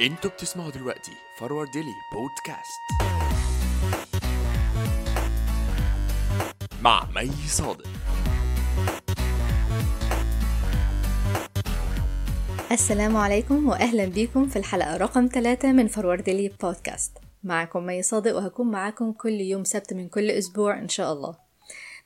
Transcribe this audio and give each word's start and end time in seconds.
أنتوا 0.00 0.30
بتسمعوا 0.30 0.70
دلوقتي 0.70 1.12
Forward 1.38 1.70
Daily 1.70 1.94
Podcast. 2.12 2.80
مع 6.82 7.08
مي 7.14 7.30
صادق. 7.48 7.86
السلام 12.72 13.16
عليكم 13.16 13.68
واهلا 13.68 14.04
بيكم 14.04 14.48
في 14.48 14.56
الحلقة 14.56 14.96
رقم 14.96 15.26
3 15.26 15.72
من 15.72 15.88
Forward 15.88 16.28
Daily 16.30 16.48
Podcast. 16.62 17.18
معكم 17.42 17.86
مي 17.86 18.02
صادق 18.02 18.36
وهكون 18.36 18.70
معاكم 18.70 19.12
كل 19.12 19.40
يوم 19.40 19.64
سبت 19.64 19.92
من 19.92 20.08
كل 20.08 20.30
أسبوع 20.30 20.78
إن 20.78 20.88
شاء 20.88 21.12
الله. 21.12 21.43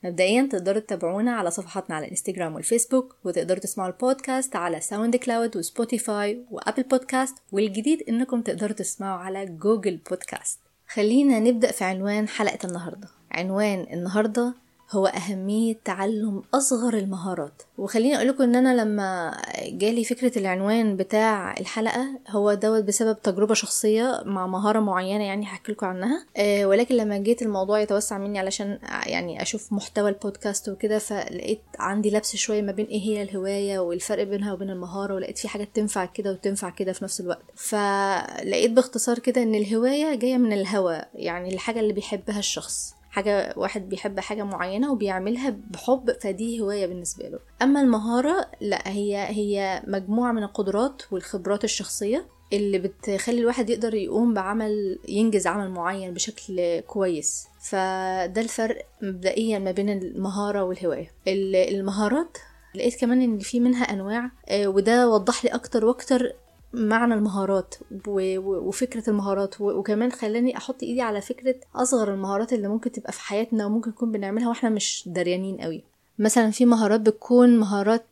مبدئيا 0.04 0.48
تقدروا 0.52 0.80
تتابعونا 0.80 1.32
على 1.32 1.50
صفحاتنا 1.50 1.96
على 1.96 2.04
الانستجرام 2.04 2.54
والفيسبوك 2.54 3.16
وتقدروا 3.24 3.60
تسمعوا 3.60 3.91
البودكاست 3.91 4.56
على 4.56 4.80
SoundCloud 4.80 5.56
و 5.56 5.67
Spotify 5.67 6.45
و 6.50 6.56
Apple 6.56 6.82
Podcast 6.82 7.37
والجديد 7.52 8.02
إنكم 8.09 8.42
تقدروا 8.42 8.73
تسمعوا 8.73 9.20
على 9.20 9.46
جوجل 9.46 9.96
بودكاست 10.10 10.60
خلينا 10.88 11.38
نبدأ 11.38 11.73
في 11.73 11.84
عنوان 11.84 12.28
حلقة 12.28 12.59
النهاردة. 12.64 13.09
عنوان 13.30 13.87
النهاردة 13.92 14.54
هو 14.91 15.06
أهمية 15.06 15.77
تعلم 15.84 16.42
أصغر 16.55 16.95
المهارات. 16.95 17.62
وخليني 17.79 18.16
أقول 18.16 18.29
لكم 18.29 18.42
إن 18.42 18.56
أنا 18.56 18.83
لما 18.83 19.37
جالي 19.69 20.05
فكرة 20.05 20.38
العنوان 20.38 20.96
بتاع 20.96 21.55
الحلقة 21.60 22.06
هو 22.29 22.55
دوت 22.55 22.84
بسبب 22.84 23.23
تجربة 23.23 23.55
شخصية 23.55 24.23
مع 24.24 24.46
مهارة 24.46 24.80
معينة 24.80 25.24
يعني 25.24 25.46
هحكي 25.46 25.73
لكم 25.73 25.87
عنها. 25.87 26.27
أه 26.37 26.66
ولكن 26.66 26.95
لما 26.95 27.19
جيت 27.19 27.43
الموضوع 27.43 27.80
يتوسع 27.80 28.19
مني 28.19 28.38
علشان 28.38 28.79
يعني 29.06 29.43
أشوف 29.43 29.73
محتوى 29.73 30.09
البودكاست 30.09 30.69
وكده 30.69 30.98
فلقيت 30.98 31.60
عندي 31.79 32.10
لبس 32.10 32.37
شوية 32.37 32.62
ما 32.62 32.73
بين 32.73 32.87
إيه 32.87 33.01
هي 33.01 33.23
الهواية 33.23 33.79
والفرق 33.79 34.23
بينها 34.24 34.52
وبين 34.52 34.71
المهارة 34.71 35.15
ولقيت 35.15 35.38
في 35.38 35.49
حاجات 35.49 35.68
تنفع 35.74 36.05
كده 36.05 36.30
وتنفع 36.30 36.71
كده 36.71 36.93
في 36.93 37.05
نفس 37.05 37.21
الوقت. 37.21 37.45
فلقيت 37.55 38.71
باختصار 38.71 39.18
كده 39.18 39.43
إن 39.43 39.55
الهواية 39.55 40.15
جاية 40.15 40.37
من 40.37 40.52
الهوى 40.52 41.02
يعني 41.15 41.55
الحاجة 41.55 41.80
اللي 41.80 41.93
بيحبها 41.93 42.38
الشخص. 42.38 42.98
حاجة 43.19 43.55
واحد 43.57 43.88
بيحب 43.88 44.21
حاجة 44.21 44.43
معينة 44.43 44.93
وبيعملها 44.93 45.57
بحب 45.71 46.16
فدي 46.21 46.61
هواية 46.61 46.87
بالنسبة 46.87 47.29
له. 47.29 47.38
أما 47.63 47.80
المهارة 47.80 48.51
لا 48.61 48.88
هي 48.88 49.16
هي 49.16 49.83
مجموعة 49.87 50.33
من 50.33 50.43
القدرات 50.43 51.02
والخبرات 51.11 51.65
الشخصية 51.65 52.27
اللي 52.52 52.79
بتخلي 52.79 53.41
الواحد 53.41 53.71
يقدر 53.71 53.95
يقوم 53.95 54.35
بعمل 54.35 54.99
ينجز 55.09 55.46
عمل 55.46 55.71
معين 55.71 56.15
بشكل 56.15 56.80
كويس. 56.80 57.46
فده 57.61 58.41
الفرق 58.41 58.87
مبدئيا 59.02 59.59
ما 59.59 59.71
بين 59.71 59.89
المهارة 59.89 60.65
والهواية. 60.65 61.11
المهارات 61.29 62.39
لقيت 62.74 63.01
كمان 63.01 63.23
إن 63.23 63.39
في 63.39 63.61
منها 63.61 63.85
أنواع 63.85 64.31
وده 64.53 65.09
وضح 65.09 65.44
لي 65.44 65.50
أكتر 65.50 65.84
وأكتر 65.84 66.33
معنى 66.72 67.15
المهارات 67.15 67.75
وفكرة 68.06 69.11
المهارات 69.11 69.61
وكمان 69.61 70.12
خلاني 70.12 70.56
أحط 70.56 70.83
إيدي 70.83 71.00
على 71.03 71.21
فكرة 71.21 71.55
أصغر 71.75 72.15
المهارات 72.15 72.53
اللي 72.53 72.69
ممكن 72.69 72.93
تبقى 72.93 73.12
في 73.12 73.21
حياتنا 73.21 73.66
وممكن 73.66 73.91
نكون 73.91 74.12
بنعملها 74.12 74.49
وإحنا 74.49 74.69
مش 74.71 75.05
دريانين 75.06 75.56
قوي. 75.56 75.83
مثلا 76.19 76.50
في 76.50 76.65
مهارات 76.66 77.00
بتكون 77.00 77.59
مهارات 77.59 78.06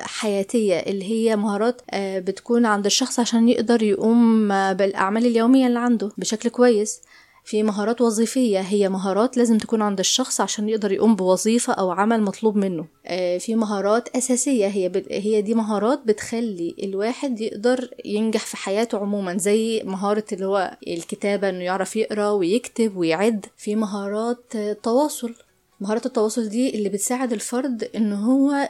حياتية 0.00 0.74
اللي 0.78 1.04
هي 1.04 1.36
مهارات 1.36 1.82
بتكون 1.96 2.66
عند 2.66 2.86
الشخص 2.86 3.20
عشان 3.20 3.48
يقدر 3.48 3.82
يقوم 3.82 4.48
بالأعمال 4.48 5.26
اليومية 5.26 5.66
اللي 5.66 5.78
عنده 5.78 6.10
بشكل 6.18 6.48
كويس. 6.48 7.00
في 7.44 7.62
مهارات 7.62 8.00
وظيفية 8.00 8.60
هي 8.60 8.88
مهارات 8.88 9.36
لازم 9.36 9.58
تكون 9.58 9.82
عند 9.82 9.98
الشخص 9.98 10.40
عشان 10.40 10.68
يقدر 10.68 10.92
يقوم 10.92 11.16
بوظيفة 11.16 11.72
أو 11.72 11.90
عمل 11.90 12.22
مطلوب 12.22 12.56
منه 12.56 12.86
في 13.38 13.54
مهارات 13.54 14.08
أساسية 14.16 14.66
هي. 14.66 14.92
هي 15.10 15.42
دي 15.42 15.54
مهارات 15.54 16.00
بتخلي 16.06 16.74
الواحد 16.82 17.40
يقدر 17.40 17.90
ينجح 18.04 18.46
في 18.46 18.56
حياته 18.56 18.98
عموما 18.98 19.38
زي 19.38 19.82
مهارة 19.84 20.24
اللي 20.32 20.46
هو 20.46 20.76
الكتابة 20.88 21.48
إنه 21.48 21.64
يعرف 21.64 21.96
يقرأ 21.96 22.30
ويكتب 22.30 22.96
ويعد 22.96 23.46
في 23.56 23.76
مهارات 23.76 24.56
تواصل 24.82 25.34
مهارات 25.80 26.06
التواصل 26.06 26.48
دي 26.48 26.74
اللي 26.74 26.88
بتساعد 26.88 27.32
الفرد 27.32 27.90
إن 27.96 28.12
هو 28.12 28.68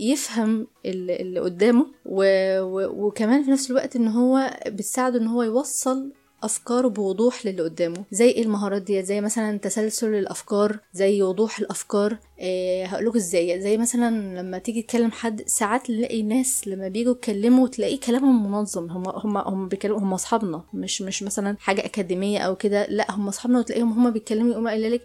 يفهم 0.00 0.66
اللي 0.86 1.40
قدامه. 1.40 1.86
وكمان 2.06 3.44
في 3.44 3.50
نفس 3.50 3.70
الوقت 3.70 3.96
إن 3.96 4.08
هو 4.08 4.50
بتساعده 4.66 5.18
إن 5.18 5.26
هو 5.26 5.42
يوصل 5.42 6.12
أفكاره 6.46 6.88
بوضوح 6.88 7.46
للي 7.46 7.62
قدامه. 7.62 8.04
زي 8.10 8.28
إيه 8.28 8.42
المهارات 8.42 8.82
دي 8.82 9.02
زي 9.02 9.20
مثلا 9.20 9.58
تسلسل 9.58 10.14
الأفكار 10.14 10.78
زي 10.92 11.22
وضوح 11.22 11.58
الأفكار. 11.58 12.16
أه 12.40 12.84
هقولك 12.86 13.16
إزاي. 13.16 13.60
زي 13.60 13.76
مثلا 13.78 14.40
لما 14.40 14.58
تيجي 14.58 14.82
تكلم 14.82 15.10
حد 15.10 15.42
ساعات 15.46 15.90
نلاقي 15.90 16.22
ناس 16.22 16.68
لما 16.68 16.88
بيجوا 16.88 17.12
يتكلموا 17.12 17.68
تلاقي 17.68 17.96
كلامهم 17.96 18.50
منظم. 18.52 18.90
هم 18.90 19.08
هم 19.08 19.36
هم 19.36 19.68
بيتكلموا 19.68 19.98
هم 19.98 20.14
أصحابنا. 20.14 20.62
مش 20.74 21.02
مش 21.02 21.22
مثلا 21.22 21.56
حاجة 21.60 21.84
أكاديمية 21.84 22.38
أو 22.38 22.56
كده. 22.56 22.86
لا 22.86 23.10
هم 23.10 23.28
أصحابنا 23.28 23.58
وتلاقيهم 23.58 23.92
هم 23.92 24.10
بيتكلموا 24.10 24.52
يقوموا 24.52 24.70
قايلة 24.70 24.88
لك 24.88 25.02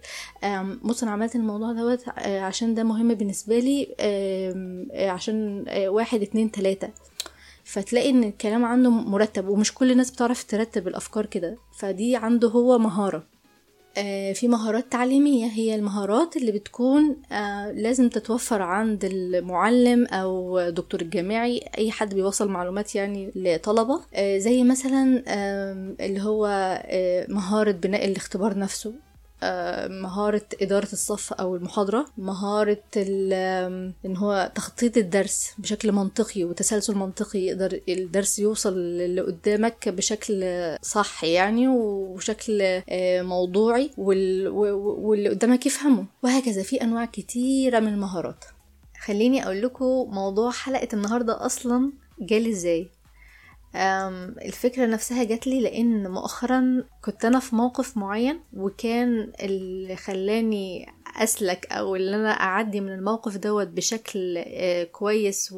بص 0.84 1.04
أنا 1.04 1.12
عملت 1.12 1.36
الموضوع 1.36 1.72
دوت 1.72 2.04
عشان 2.18 2.76
ده 2.76 2.84
مهم 2.84 3.14
بالنسبة 3.14 3.60
لي 3.60 3.96
عشان 5.10 5.66
واحد 5.88 6.22
اتنين 6.22 6.52
تلاتة. 6.52 6.90
فتلاقي 7.72 8.10
إن 8.10 8.24
الكلام 8.24 8.66
عنده 8.66 8.90
مرتب 8.90 9.48
ومش 9.48 9.74
كل 9.74 9.92
الناس 9.92 10.12
بتعرف 10.12 10.44
ترتب 10.44 10.88
الأفكار 10.88 11.26
كده. 11.26 11.58
فدي 11.78 12.16
عنده 12.16 12.48
هو 12.50 12.78
مهارة. 12.78 13.24
آه 13.98 14.34
في 14.34 14.48
مهارات 14.48 14.92
تعليمية 14.92 15.46
هي 15.46 15.76
المهارات 15.76 16.38
اللي 16.38 16.52
بتكون 16.52 17.18
آه 17.32 17.72
لازم 17.72 18.10
تتوفر 18.10 18.62
عند 18.62 19.06
المعلم 19.06 20.06
أو 20.06 20.62
دكتور 20.70 21.02
الجامعي. 21.02 21.62
أي 21.78 21.92
حد 21.92 22.14
بيوصل 22.14 22.50
معلومات 22.50 22.96
يعني 22.96 23.32
لطلبة. 23.36 24.02
آه 24.14 24.38
زي 24.38 24.64
مثلا 24.64 25.24
اللي 26.06 26.22
هو 26.22 26.48
مهارة 27.30 27.72
بناء 27.72 28.06
الاختبار 28.06 28.58
نفسه. 28.58 28.94
مهارة 29.88 30.46
إدارة 30.62 30.88
الصف 30.94 31.34
أو 31.34 31.56
المحاضرة 31.56 32.06
مهارة 32.18 32.84
إن 34.06 34.18
هو 34.18 34.52
تخطيط 34.56 34.98
الدرس 34.98 35.52
بشكل 35.58 35.92
منطقي 35.92 36.44
وتسلسل 36.44 36.96
منطقي 36.96 37.40
يقدر 37.40 37.80
الدرس 37.90 38.40
يوصل 38.40 38.74
اللي 38.74 39.22
قدامك 39.22 39.90
بشكل 39.90 40.46
صح 40.82 41.24
يعني 41.24 41.68
وشكل 41.68 42.82
موضوعي 43.24 43.92
واللي 43.98 45.30
قدامك 45.30 45.66
يفهمه 45.66 46.06
وهكذا. 46.24 46.64
في 46.64 46.82
أنواع 46.82 47.06
كتيرة 47.06 47.80
من 47.80 47.88
المهارات. 47.88 48.46
خليني 49.06 49.46
أقول 49.46 49.62
لكم 49.62 49.86
موضوع 50.10 50.52
حلقة 50.52 50.88
النهاردة 50.94 51.46
أصلا 51.46 51.92
جالي 52.20 52.52
إزاي. 52.52 52.90
الفكرة 53.76 54.86
نفسها 54.86 55.24
جات 55.24 55.48
لي 55.48 55.62
لأن 55.62 56.12
مؤخرا 56.12 56.84
كنت 57.06 57.26
أنا 57.26 57.40
في 57.40 57.56
موقف 57.56 57.98
معين 57.98 58.40
وكان 58.54 59.32
اللي 59.44 59.96
خلاني 59.96 60.86
أسلك 61.18 61.68
أو 61.72 61.96
اللي 61.96 62.16
أنا 62.16 62.30
أعدي 62.32 62.82
من 62.82 62.94
الموقف 62.94 63.38
دوت 63.38 63.68
بشكل 63.68 64.44
كويس 64.92 65.50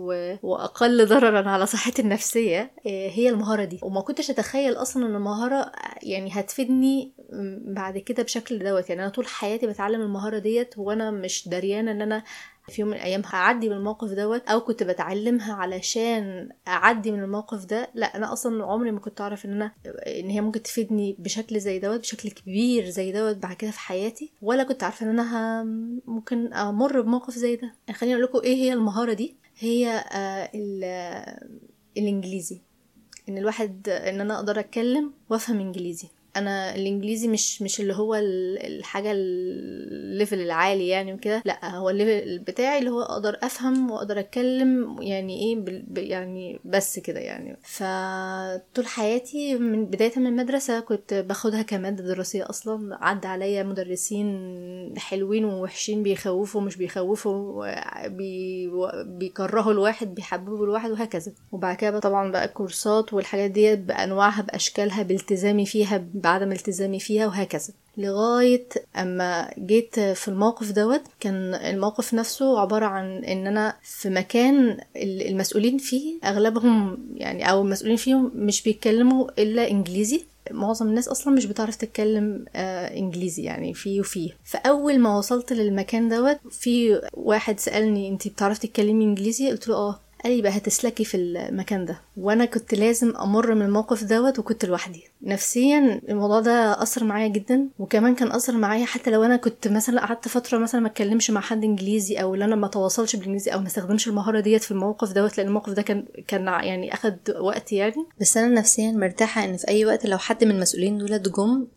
وأقل 0.44 1.06
ضررا 1.08 1.50
على 1.50 1.66
صحتي 1.66 2.02
النفسية 2.02 2.72
هي 2.86 3.30
المهارة 3.30 3.64
دي. 3.64 3.80
وما 3.82 4.02
كنتش 4.02 4.30
أتخيل 4.30 4.74
أصلا 4.74 5.06
أن 5.06 5.16
المهارة 5.16 5.72
يعني 6.04 6.30
هتفيدني 6.34 7.14
بعد 7.66 7.98
كده 7.98 8.24
بشكل 8.24 8.60
دوت. 8.60 8.90
يعني 8.90 9.02
أنا 9.02 9.10
طول 9.10 9.28
حياتي 9.28 9.68
بتعلم 9.68 10.02
المهارة 10.02 10.38
ديت 10.38 10.74
وأنا 10.78 11.12
مش 11.12 11.48
دريانة 11.50 11.92
أن 11.92 12.02
أنا 12.02 12.24
في 12.68 12.82
يوم 12.82 12.90
من 12.90 12.98
الأيام 12.98 13.22
هعدي 13.26 13.70
من 13.70 13.76
الموقف 13.76 14.12
دوت 14.12 14.48
أو 14.48 14.62
كنت 14.62 14.84
بتعلمها 14.84 15.54
علشان 15.54 16.50
أعدي 16.68 17.12
من 17.12 17.24
الموقف 17.24 17.66
ده. 17.66 17.90
لا 17.94 18.18
أنا 18.18 18.34
أصلا 18.34 18.66
عمري 18.66 18.92
ما 18.92 19.00
كنت 19.00 19.22
أعرف 19.22 19.46
إن 19.46 19.52
أنا 19.54 19.72
إن 20.08 20.30
هي 20.30 20.42
ممكن 20.42 20.64
تفيدني 20.64 21.16
بشكل 21.20 21.60
زي 21.60 21.80
دوت 21.80 22.00
بشكل 22.00 22.30
كبير 22.30 22.90
زي 22.90 23.12
دوت 23.12 23.38
بعد 23.38 23.56
كده 23.56 23.72
في 23.72 23.80
حياتي 23.80 24.32
ولا 24.42 24.64
كنت 24.64 24.84
عارفة 24.84 25.06
إن 25.06 25.20
أنا 25.20 25.64
ممكن 26.06 26.54
أمر 26.54 27.02
بموقف 27.02 27.34
زي 27.34 27.56
ده. 27.56 27.74
خليني 27.94 28.16
أقول 28.16 28.26
لكم 28.26 28.40
إيه 28.44 28.56
هي 28.56 28.74
المهارة 28.74 29.14
دي. 29.14 29.36
هي 29.60 30.04
الإنجليزي. 31.98 32.62
إن 33.30 33.38
الواحد 33.38 33.90
إن 33.90 34.22
أنا 34.22 34.36
أقدر 34.36 34.60
أتكلم 34.60 35.14
وأفهم 35.30 35.60
إنجليزي. 35.60 36.08
أنا 36.36 36.76
الإنجليزي 36.76 37.28
مش 37.28 37.62
مش 37.62 37.80
اللي 37.80 37.94
هو 37.94 38.16
الحاجة 38.16 39.12
ال 39.12 39.33
level 39.33 40.40
العالي 40.42 40.88
يعني 40.88 41.14
وكده. 41.14 41.42
لأ 41.46 41.70
هو 41.76 41.90
ال 41.90 41.98
level 41.98 42.40
بتاعي 42.40 42.80
اللي 42.80 42.90
هو 42.90 43.02
أقدر 43.02 43.38
أفهم 43.44 43.92
وأقدر 43.92 44.20
أتكلم 44.20 45.02
يعني 45.02 45.40
إيه 45.40 45.84
يعني 46.10 46.60
بس 46.66 47.00
كده 47.00 47.20
يعني. 47.20 47.58
فطول 47.64 48.86
حياتي 48.86 49.56
من 49.56 49.86
بداية 49.86 50.12
من 50.20 50.28
المدرسة 50.28 50.80
كنت 50.80 51.14
باخدها 51.14 51.62
كمادة 51.62 52.04
دراسية 52.04 52.50
أصلا. 52.50 52.98
عدى 53.02 53.28
عليا 53.28 53.64
مدرسين 53.64 54.94
حلوين 54.98 55.46
ووحشين 55.46 56.04
بيخوفوا 56.04 56.62
مش 56.62 56.76
بيخوفوا 56.76 57.66
بي 58.08 58.72
بيكرهوا 59.06 59.72
الواحد 59.72 60.16
بيحببوا 60.16 60.66
الواحد 60.66 60.92
وهكذا. 60.92 61.32
وبعد 61.52 61.76
كده 61.76 62.00
طبعا 62.00 62.32
بقى 62.32 62.46
الكورسات 62.46 63.14
والحاجات 63.14 63.52
دي 63.52 63.76
بأنواعها 63.76 64.42
بأشكالها 64.42 65.04
بالتزامي 65.04 65.66
فيها 65.66 65.98
بعدم 66.24 66.52
التزامي 66.52 67.00
فيها 67.00 67.28
وهكذا. 67.28 67.70
لغاية 67.98 68.66
أما 68.96 69.54
جيت 69.60 70.00
في 70.00 70.28
الموقف 70.28 70.72
دوت 70.72 71.02
كان 71.20 71.54
الموقف 71.54 72.14
نفسه 72.14 72.60
عبارة 72.60 72.86
عن 72.86 73.24
إن 73.24 73.48
أنا 73.48 73.76
في 73.84 74.10
مكان 74.10 74.78
المسؤولين 74.96 75.78
فيه 75.78 76.20
أغلبهم 76.24 76.98
يعني 77.16 77.50
أو 77.52 77.62
المسؤولين 77.62 77.98
فيهم 77.98 78.32
مش 78.36 78.64
بيتكلموا 78.64 79.42
إلا 79.42 79.72
إنجليزي. 79.72 80.26
معظم 80.52 80.88
الناس 80.88 81.08
أصلا 81.08 81.34
مش 81.34 81.46
بتعرف 81.46 81.76
تتكلم 81.76 82.46
آه 82.56 82.98
إنجليزي 82.98 83.44
يعني 83.44 83.74
في 83.74 84.00
وفيه 84.00 84.30
فأول 84.46 85.00
ما 85.00 85.18
وصلت 85.18 85.54
للمكان 85.54 86.10
دوت 86.10 86.38
في 86.52 87.02
واحد 87.14 87.60
سألني 87.60 88.10
انتي 88.10 88.30
بتعرفي 88.30 88.68
تتكلمي 88.68 89.04
إنجليزي؟ 89.06 89.50
قلت 89.52 89.68
له 89.68 89.76
آه. 89.76 90.00
قال 90.24 90.36
لي 90.36 90.42
بقى 90.42 90.58
هتسلكي 90.58 91.06
في 91.06 91.18
المكان 91.18 91.86
ده. 91.86 92.00
وأنا 92.18 92.46
كنت 92.46 92.74
لازم 92.74 93.14
أمر 93.18 93.54
من 93.56 93.62
الموقف 93.62 94.04
دوت 94.04 94.40
وكنت 94.40 94.66
لوحدي. 94.66 95.04
نفسيا 95.22 96.02
الموضوع 96.10 96.40
ده 96.40 96.82
أثر 96.82 97.04
معايا 97.04 97.28
جدا 97.28 97.68
وكمان 97.80 98.16
كان 98.16 98.32
أثر 98.32 98.58
معايا 98.58 98.86
حتى 98.86 99.12
لو 99.12 99.24
أنا 99.24 99.36
كنت 99.36 99.68
مثلا 99.68 100.02
قعدت 100.02 100.28
فترة 100.28 100.58
مثلا 100.58 100.82
ما 100.82 100.88
أتكلمش 100.88 101.32
مع 101.32 101.42
حد 101.42 101.64
إنجليزي 101.64 102.16
أو 102.16 102.36
إن 102.36 102.42
أنا 102.42 102.56
ما 102.56 102.68
تواصلش 102.68 103.16
بالإنجليزي 103.16 103.52
أو 103.52 103.60
ما 103.60 103.68
استخدمش 103.68 104.08
المهارة 104.08 104.40
ديت 104.40 104.64
في 104.64 104.72
الموقف 104.72 105.12
دوت 105.12 105.38
لأن 105.38 105.48
الموقف 105.48 105.74
ده 105.74 105.82
كان 105.82 106.06
كان 106.28 106.46
يعني 106.48 106.94
أخد 106.94 107.18
وقت 107.40 107.72
يعني. 107.72 108.06
بس 108.22 108.38
أنا 108.38 108.48
نفسيا 108.60 108.92
مرتاحة 108.92 109.44
إن 109.46 109.58
في 109.58 109.68
أي 109.68 109.86
وقت 109.86 110.06
لو 110.06 110.18
حد 110.18 110.44
من 110.44 110.52
المسؤولين 110.52 110.98
دول 110.98 111.22
جم 111.22 111.68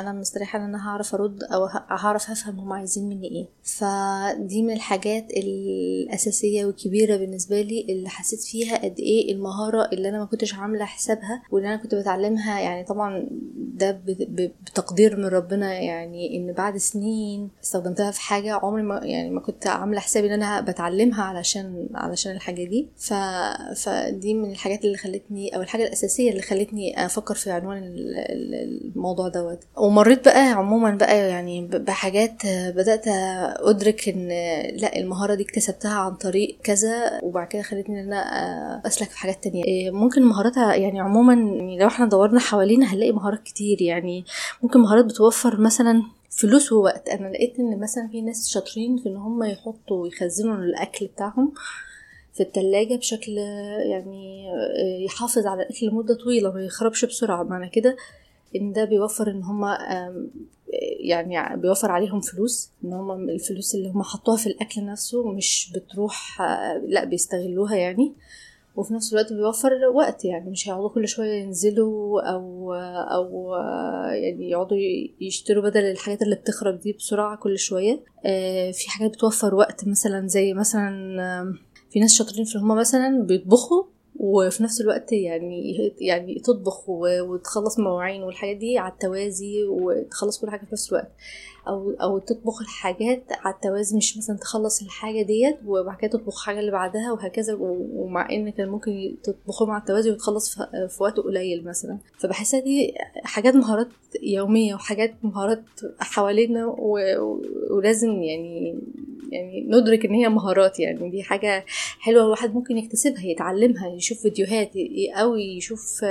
أنا 0.00 0.12
مستريحة 0.12 0.58
ان 0.58 0.64
أنا 0.64 0.88
هعرف 0.88 1.14
ارد 1.14 1.42
أو 1.42 1.64
هعرف 1.88 2.30
افهم 2.30 2.60
هم 2.60 2.72
عايزين 2.72 3.08
مني 3.08 3.28
إيه. 3.28 3.46
فدي 3.62 4.62
من 4.62 4.74
الحاجات 4.74 5.30
الأساسية 5.30 6.64
والكبيره 6.64 7.16
بالنسبة 7.16 7.60
لي 7.62 7.86
اللي 7.88 8.08
حسيت 8.08 8.40
فيها 8.40 8.76
قد 8.76 8.98
إيه 8.98 9.32
المهارة 9.32 9.88
اللي 9.92 10.08
أنا 10.08 10.18
ما 10.18 10.24
كنتش 10.24 10.54
عاملة 10.54 10.84
حسابها 10.84 11.42
واللي 11.50 11.68
أنا 11.68 11.76
كنت 11.76 11.94
بتعلمها. 11.94 12.60
يعني 12.60 12.84
طبعا 12.84 13.28
ده 13.56 14.00
بتقدير 14.66 15.16
من 15.16 15.24
ربنا 15.24 15.72
يعني 15.74 16.36
ان 16.36 16.52
بعد 16.52 16.76
سنين 16.76 17.50
استخدمتها 17.64 18.10
في 18.10 18.20
حاجة 18.20 18.52
عمري 18.54 18.82
ما 18.82 19.00
يعني 19.02 19.30
ما 19.30 19.40
كنت 19.40 19.66
عاملة 19.66 20.00
حسابي 20.00 20.26
ان 20.26 20.32
أنا 20.42 20.60
بتعلمها 20.60 21.22
علشان 21.22 21.88
علشان 21.94 22.32
الحاجة 22.32 22.64
دي. 22.64 22.88
ف 22.96 23.14
فدي 23.76 24.34
من 24.34 24.50
الحاجات 24.50 24.84
اللي 24.84 24.96
خلتني 24.96 25.56
أو 25.56 25.60
الحاجة 25.62 25.82
الأساسية 25.82 26.30
اللي 26.30 26.42
خلتني 26.42 27.06
أفكر 27.06 27.34
في 27.34 27.50
عنوان 27.50 27.82
الموضوع 28.96 29.28
دوت. 29.28 29.58
ومريت 29.84 30.24
بقى 30.24 30.48
عموما 30.50 30.90
بقى 30.90 31.28
يعني 31.28 31.66
بحاجات 31.66 32.32
بدأت 32.46 33.04
أدرك 33.58 34.08
إن 34.08 34.28
لأ 34.76 34.96
المهارة 34.98 35.34
دي 35.34 35.42
اكتسبتها 35.42 35.94
عن 35.94 36.14
طريق 36.14 36.58
كذا 36.62 37.20
وبعد 37.22 37.46
كده 37.46 37.62
خلتني 37.62 38.00
إن 38.00 38.04
أنا 38.12 38.82
أسلك 38.86 39.08
في 39.10 39.18
حاجات 39.18 39.44
تانية. 39.44 39.90
ممكن 39.90 40.22
مهاراتها 40.22 40.74
يعني 40.74 41.00
عموما 41.00 41.34
يعني 41.34 41.78
لو 41.78 41.86
إحنا 41.86 42.06
دورنا 42.06 42.40
حوالينا 42.40 42.94
هنلاقي 42.94 43.12
مهارات 43.12 43.42
كتير. 43.42 43.82
يعني 43.82 44.24
ممكن 44.62 44.80
مهارات 44.80 45.04
بتوفر 45.04 45.60
مثلا 45.60 46.02
فلوس 46.30 46.72
ووقت. 46.72 47.08
أنا 47.08 47.28
لقيت 47.28 47.58
إن 47.58 47.80
مثلا 47.80 48.08
في 48.12 48.20
ناس 48.20 48.48
شاطرين 48.48 48.96
في 48.96 49.08
إن 49.08 49.16
هم 49.16 49.42
يحطوا 49.44 50.02
ويخزنوا 50.02 50.56
الأكل 50.56 51.06
بتاعهم 51.06 51.52
في 52.34 52.42
التلاجة 52.42 52.94
بشكل 52.96 53.32
يعني 53.90 54.46
يحافظ 55.04 55.46
على 55.46 55.62
الأكل 55.62 55.86
لمدة 55.86 56.14
طويلة 56.14 56.52
ما 56.52 56.64
يخربش 56.64 57.04
بسرعة. 57.04 57.42
معنى 57.42 57.68
كده 57.68 57.96
إن 58.56 58.72
ده 58.72 58.84
بيوفر 58.84 59.30
إن 59.30 59.42
هما 59.42 59.78
يعني 61.00 61.56
بيوفر 61.60 61.90
عليهم 61.90 62.20
فلوس 62.20 62.70
إن 62.84 62.92
هما 62.92 63.14
الفلوس 63.14 63.74
اللي 63.74 63.88
هما 63.88 64.04
حطوها 64.04 64.36
في 64.36 64.46
الأكل 64.46 64.84
نفسه 64.84 65.32
مش 65.32 65.72
بتروح 65.74 66.42
لأ 66.88 67.04
بيستغلوها 67.04 67.76
يعني. 67.76 68.14
وفي 68.76 68.94
نفس 68.94 69.12
الوقت 69.12 69.32
بيوفر 69.32 69.72
وقت 69.94 70.24
يعني 70.24 70.50
مش 70.50 70.68
هيقعدوا 70.68 70.88
كل 70.88 71.08
شوية 71.08 71.42
ينزلوا 71.42 72.20
أو 72.22 72.74
أو 73.14 73.54
يعني 74.12 74.50
يقعدوا 74.50 74.76
يشتروا 75.20 75.62
بدل 75.62 75.80
الحاجات 75.80 76.22
اللي 76.22 76.36
بتخرب 76.36 76.80
دي 76.80 76.92
بسرعة 76.92 77.36
كل 77.36 77.58
شوية. 77.58 78.04
في 78.72 78.84
حاجات 78.90 79.10
بتوفر 79.10 79.54
وقت 79.54 79.88
مثلا 79.88 80.28
زي 80.28 80.54
مثلا 80.54 80.90
في 81.90 82.00
ناس 82.00 82.14
شاطرين 82.14 82.44
في 82.44 82.58
هما 82.58 82.74
مثلا 82.74 83.22
بيطبخوا 83.22 83.84
وفي 84.16 84.62
نفس 84.62 84.80
الوقت 84.80 85.12
يعني 85.12 85.92
يعني 86.00 86.34
تطبخ 86.44 86.88
وتخلص 86.88 87.78
مواعين 87.78 88.22
والحاجات 88.22 88.56
دي 88.56 88.78
على 88.78 88.92
التوازي 88.92 89.64
وتخلص 89.64 90.40
كل 90.40 90.50
حاجة 90.50 90.60
في 90.64 90.72
نفس 90.72 90.92
الوقت. 90.92 91.12
أو 91.68 91.90
أو 91.90 92.18
تطبخ 92.18 92.60
الحاجات 92.62 93.24
على 93.30 93.54
التوازي 93.54 93.96
مش 93.96 94.16
مثلا 94.18 94.36
تخلص 94.36 94.82
الحاجة 94.82 95.22
ديت 95.22 95.56
وبعد 95.66 95.96
كده 95.96 96.10
تطبخ 96.10 96.38
الحاجة 96.40 96.60
اللي 96.60 96.70
بعدها 96.70 97.12
وهكذا 97.12 97.56
ومع 97.60 98.30
إن 98.30 98.50
كان 98.50 98.68
ممكن 98.68 99.16
تطبخهم 99.22 99.70
على 99.70 99.80
التوازي 99.80 100.10
وتخلص 100.10 100.58
في 100.88 101.02
وقت 101.02 101.16
قليل 101.16 101.64
مثلا. 101.64 101.98
فبحسها 102.18 102.60
دي 102.60 102.94
حاجات 103.24 103.54
مهارات 103.54 103.88
يومية 104.22 104.74
وحاجات 104.74 105.14
مهارات 105.22 105.64
حوالينا 105.98 106.66
ولازم 107.70 108.22
يعني 108.22 108.78
يعني 109.32 109.66
ندرك 109.68 110.04
إن 110.04 110.14
هي 110.14 110.28
مهارات 110.28 110.80
يعني. 110.80 111.10
دي 111.10 111.22
حاجة 111.22 111.64
حلوة 112.00 112.24
الواحد 112.24 112.54
ممكن 112.54 112.78
يكتسبها 112.78 113.24
يتعلمها 113.24 113.88
يشوف 113.88 114.18
فيديوهات 114.18 114.70
أو 115.16 115.36
يشوف 115.36 116.04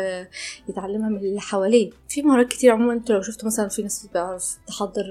يتعلمها 0.69 1.09
من 1.09 1.17
اللي 1.17 1.39
حواليه. 1.41 1.89
في 2.09 2.21
مهارات 2.21 2.47
كتير 2.47 2.71
عموما 2.71 2.93
أنت 2.93 3.11
لو 3.11 3.21
شفت 3.21 3.45
مثلا 3.45 3.67
في 3.67 3.81
ناس 3.81 4.05
بتعرف 4.07 4.57
تحضر 4.67 5.05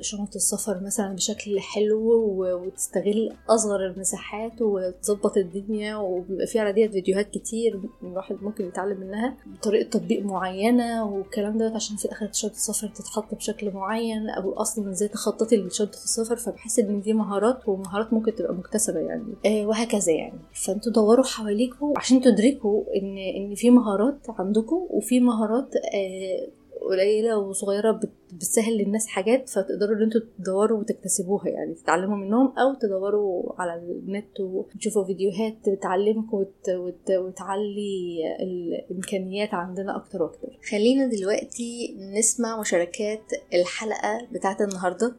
شنطة 0.00 0.36
السفر 0.36 0.80
مثلا 0.82 1.14
بشكل 1.14 1.60
حلو 1.60 2.00
وتستغل 2.38 3.32
أصغر 3.50 3.86
المساحات 3.86 4.62
وتظبط 4.62 5.36
الدنيا 5.36 5.96
وبيبقى 5.96 6.46
في 6.46 6.58
على 6.58 6.72
ديت 6.72 6.92
فيديوهات 6.92 7.30
كتير 7.30 7.80
الواحد 8.02 8.36
ممكن 8.42 8.66
يتعلم 8.66 9.00
منها 9.00 9.36
بطريقة 9.46 9.88
تطبيق 9.90 10.22
معينة 10.24 11.04
والكلام 11.04 11.58
دوت 11.58 11.72
عشان 11.72 11.96
في 11.96 12.04
الآخر 12.04 12.28
شنطة 12.32 12.52
السفر 12.52 12.88
تتحط 12.88 13.34
بشكل 13.34 13.70
معين 13.70 14.30
أو 14.30 14.52
أصلا 14.52 14.90
إزاي 14.90 15.08
تخططي 15.08 15.56
لشنطة 15.56 15.90
السفر 16.04 16.36
فبحس 16.36 16.78
إن 16.78 17.00
دي 17.00 17.12
مهارات 17.12 17.68
ومهارات 17.68 18.12
ممكن 18.12 18.34
تبقى 18.34 18.54
مكتسبة 18.54 19.00
يعني. 19.00 19.34
آه 19.46 19.66
وهكذا 19.66 20.12
يعني. 20.12 20.38
فأنتوا 20.66 20.92
دوروا 20.92 21.24
حواليكوا 21.24 21.92
عشان 21.98 22.20
تدركوا 22.20 22.84
إن 22.96 23.18
إن 23.18 23.54
في 23.54 23.70
مهارات 23.70 24.18
عندكم 24.28 24.86
وفي 24.90 25.20
مهارات 25.20 25.76
آه 25.76 26.48
قليلة 26.90 27.38
وصغيرة 27.38 28.00
بتسهل 28.32 28.76
للناس 28.78 29.06
حاجات 29.06 29.48
فتقدروا 29.48 29.96
ان 29.96 30.02
أنتوا 30.02 30.20
تدوروا 30.38 30.78
وتكتسبوها 30.80 31.48
يعني 31.48 31.74
تتعلموا 31.74 32.16
منهم 32.16 32.58
أو 32.58 32.74
تدوروا 32.74 33.52
على 33.58 33.74
النت 33.74 34.40
وتشوفوا 34.40 35.04
فيديوهات 35.04 35.56
تعلمكم 35.82 36.36
وت... 36.36 36.68
وت... 36.70 37.10
وتعلي 37.10 38.18
الإمكانيات 38.40 39.54
عندنا 39.54 39.96
أكتر 39.96 40.22
وأكتر. 40.22 40.58
خلينا 40.70 41.06
دلوقتي 41.06 41.96
نسمع 42.18 42.60
مشاركات 42.60 43.22
الحلقة 43.54 44.26
بتاعت 44.32 44.60
النهارده. 44.60 45.16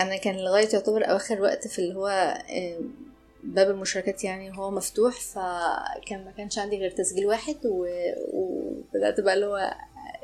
أنا 0.00 0.16
كان 0.16 0.36
لغاية 0.36 0.68
يعتبر 0.72 1.10
أواخر 1.10 1.42
وقت 1.42 1.68
في 1.68 1.78
اللي 1.78 1.94
هو 1.94 2.34
باب 3.44 3.70
المشاركات 3.70 4.24
يعني 4.24 4.58
هو 4.58 4.70
مفتوح 4.70 5.20
فكان 5.20 6.24
ما 6.24 6.30
كانش 6.36 6.58
عندي 6.58 6.76
غير 6.78 6.90
تسجيل 6.90 7.26
واحد 7.26 7.56
و... 7.66 7.86
وبدأت 8.32 9.20
بقى 9.20 9.34
اللي 9.34 9.46
هو 9.46 9.74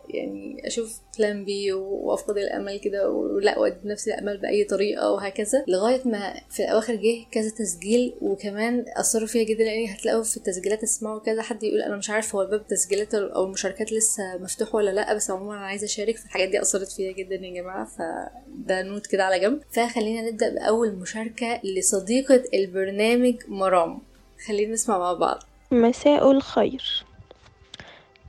يعني 0.09 0.67
أشوف 0.67 1.01
plan 1.19 1.45
B 1.45 1.73
وأفقد 1.73 2.37
الأمل 2.37 2.81
كده 2.81 3.11
ولا 3.11 3.59
وأدي 3.59 3.77
نفسي 3.85 4.15
الأمل 4.15 4.39
بأي 4.39 4.65
طريقة 4.65 5.11
وهكذا. 5.13 5.65
لغاية 5.69 6.01
ما 6.05 6.35
في 6.51 6.65
الأواخر 6.65 6.95
جه 6.95 7.25
كذا 7.33 7.51
تسجيل 7.51 8.15
وكمان 8.21 8.85
أثروا 8.97 9.27
فيا 9.27 9.45
جدا 9.45 9.65
لأن 9.65 9.89
هتلاقوا 9.89 10.23
في 10.23 10.37
التسجيلات 10.37 10.83
تسمعوا 10.83 11.21
كذا 11.21 11.43
حد 11.43 11.63
يقول 11.63 11.83
أنا 11.83 11.97
مش 11.97 12.11
عارف 12.11 12.35
هو 12.35 12.47
باب 12.47 12.61
التسجيلات 12.61 13.15
أو 13.15 13.45
المشاركات 13.45 13.93
لسه 13.93 14.23
مفتوح 14.41 14.75
ولا 14.75 14.91
لا 14.91 15.15
بس 15.15 15.31
عموما 15.31 15.55
أنا 15.57 15.67
عايزة 15.67 15.85
أشارك. 15.85 16.17
في 16.17 16.25
الحاجات 16.27 16.49
دي 16.49 16.63
أثرت 16.63 16.93
فيا 16.93 17.13
جدا 17.13 17.35
يا 17.35 17.63
جماعة. 17.63 17.85
فده 17.87 18.83
note 18.83 19.07
كده 19.07 19.25
على 19.25 19.39
جنب. 19.39 19.63
فخلينا 19.71 20.31
نبدأ 20.31 20.55
بأول 20.55 20.93
مشاركة 20.93 21.61
لصديقة 21.65 22.43
البرنامج 22.55 23.35
مرام. 23.49 23.99
خلينا 24.47 24.73
نسمع 24.73 24.99
مع 24.99 25.13
بعض. 25.13 25.43
مساء 25.71 26.31
الخير. 26.31 27.06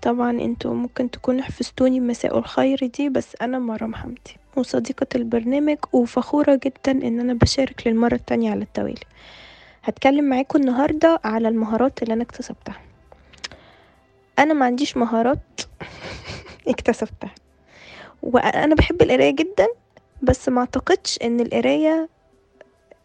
طبعا 0.08 0.32
أنتوا 0.32 0.74
ممكن 0.74 1.12
تكونوا 1.12 1.42
حفظتوني 1.42 2.00
مساء 2.00 2.38
الخير 2.38 2.86
دي 2.98 3.10
بس 3.10 3.36
أنا 3.42 3.60
مرام 3.60 3.96
حمدي 3.96 4.38
وصديقة 4.56 5.08
البرنامج 5.16 5.78
وفخورة 5.94 6.60
جدا 6.64 6.92
إن 6.92 7.20
أنا 7.20 7.34
بشارك 7.34 7.88
للمرة 7.88 8.16
التانية 8.16 8.52
على 8.52 8.62
التوالي. 8.62 9.02
هتكلم 9.84 10.26
معاكم 10.26 10.60
النهاردة 10.60 11.20
على 11.24 11.48
المهارات 11.48 12.04
اللي 12.04 12.14
أنا 12.14 12.24
اكتسبتها. 12.24 12.76
أنا 14.40 14.54
ما 14.54 14.66
عنديش 14.66 14.98
مهارات 14.98 15.62
اكتسبتها. 16.68 17.32
وأنا 18.24 18.76
بحب 18.76 19.02
القراية 19.02 19.36
جدا 19.36 19.68
بس 20.22 20.50
ما 20.50 20.60
أعتقدش 20.60 21.20
إن 21.24 21.40
القراية 21.40 22.10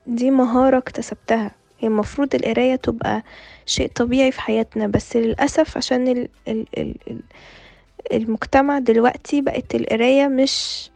دي 0.07 0.31
مهارة 0.31 0.79
اكتسبتها. 0.79 1.51
هي 1.83 1.89
المفروض 1.89 2.35
القراية 2.35 2.77
تبقى 2.77 3.23
شيء 3.67 3.89
طبيعي 3.95 4.33
في 4.33 4.41
حياتنا 4.41 4.87
بس 4.87 5.17
للأسف 5.17 5.77
عشان 5.77 6.09
ال 6.09 6.29
ال 6.49 6.67
ال 6.79 6.95
ال 7.11 7.21
المجتمع 8.13 8.79
دلوقتي 8.79 9.41
بقت 9.41 9.75
القراية 9.75 10.29
مش 10.29 10.89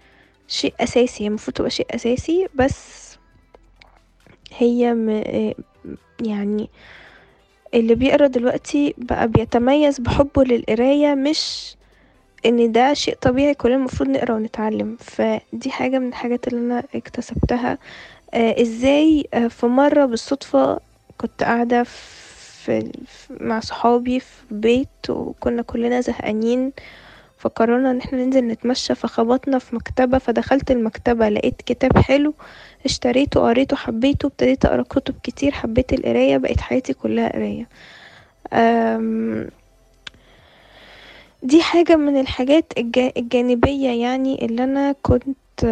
شيء 0.49 0.75
أساسي 0.81 1.25
هي 1.25 1.28
المفروض 1.28 1.57
تبقى 1.57 1.71
شيء 1.71 1.87
أساسي 1.90 2.49
بس 2.55 3.16
هي 4.57 4.95
م 4.95 5.09
يعني 6.23 6.69
اللي 7.75 7.95
بيقرا 7.95 8.26
دلوقتي 8.26 8.95
بقى 8.99 9.28
بيتميز 9.28 10.00
بحبه 10.00 10.45
للقراية 10.45 11.14
مش 11.14 11.75
إن 12.47 12.73
ده 12.73 12.95
شيء 12.95 13.14
طبيعي 13.14 13.55
كلنا 13.55 13.76
المفروض 13.76 14.09
نقرا 14.11 14.35
ونتعلم. 14.35 14.97
فدي 15.00 15.71
حاجة 15.71 15.99
من 15.99 16.09
الحاجات 16.09 16.49
اللي 16.49 16.61
أنا 16.61 16.85
اكتسبتها 16.95 17.78
إزاي 18.35 19.28
آه 19.35 19.49
في 19.49 19.66
مرة 19.66 20.04
بالصدفة 20.04 20.80
كنت 21.18 21.42
قاعدة 21.42 21.83
في 21.83 22.90
مع 23.40 23.61
صحابي 23.61 24.21
في 24.21 24.42
بيت 24.50 24.88
وكنا 25.11 25.62
كلنا 25.62 26.00
زهقانين 26.00 26.73
فقررنا 27.38 27.90
ان 27.90 27.99
إحنا 27.99 28.25
ننزل 28.25 28.40
نتمشى 28.47 28.95
فخبطنا 28.95 29.59
في 29.59 29.76
مكتبة 29.76 30.18
فدخلت 30.18 30.71
المكتبة 30.71 31.28
لقيت 31.28 31.62
كتاب 31.62 31.99
حلو 31.99 32.35
اشتريته 32.85 33.40
قريته 33.40 33.76
حبيته 33.76 34.26
ابتديت 34.26 34.64
أقرأ 34.64 34.83
كتب 34.83 35.14
كتير 35.23 35.52
حبيت 35.52 35.92
القراية 35.92 36.37
بقت 36.37 36.61
حياتي 36.61 36.92
كلها 36.92 37.28
قراية. 37.33 37.68
دي 41.42 41.62
حاجة 41.62 41.97
من 41.97 42.21
الحاجات 42.21 42.73
الجانبية 43.16 43.90
يعني 44.02 44.45
اللي 44.45 44.64
أنا 44.64 44.95
كنت 45.02 45.64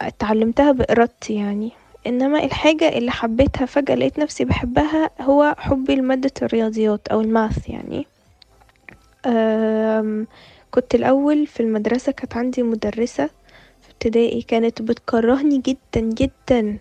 اتعلمتها 0.00 0.72
بإرادتي 0.72 1.34
يعني. 1.34 1.72
إنما 2.06 2.44
الحاجة 2.44 2.88
اللي 2.88 3.10
حبيتها 3.10 3.66
فجأة 3.66 3.94
لقيت 3.94 4.18
نفسي 4.18 4.44
بحبها 4.44 5.10
هو 5.20 5.54
حبي 5.58 5.94
لمادة 5.96 6.30
الرياضيات 6.42 7.08
أو 7.08 7.20
الماث 7.20 7.68
يعني. 7.68 8.06
كنت 10.70 10.94
الأول 10.94 11.46
في 11.46 11.60
المدرسة 11.60 12.12
كانت 12.12 12.36
عندي 12.36 12.62
مدرسة 12.62 13.26
في 13.82 13.90
ابتدائي 13.90 14.42
كانت 14.42 14.82
بتكرهني 14.82 15.58
جدا 15.58 16.00
جدا 16.00 16.78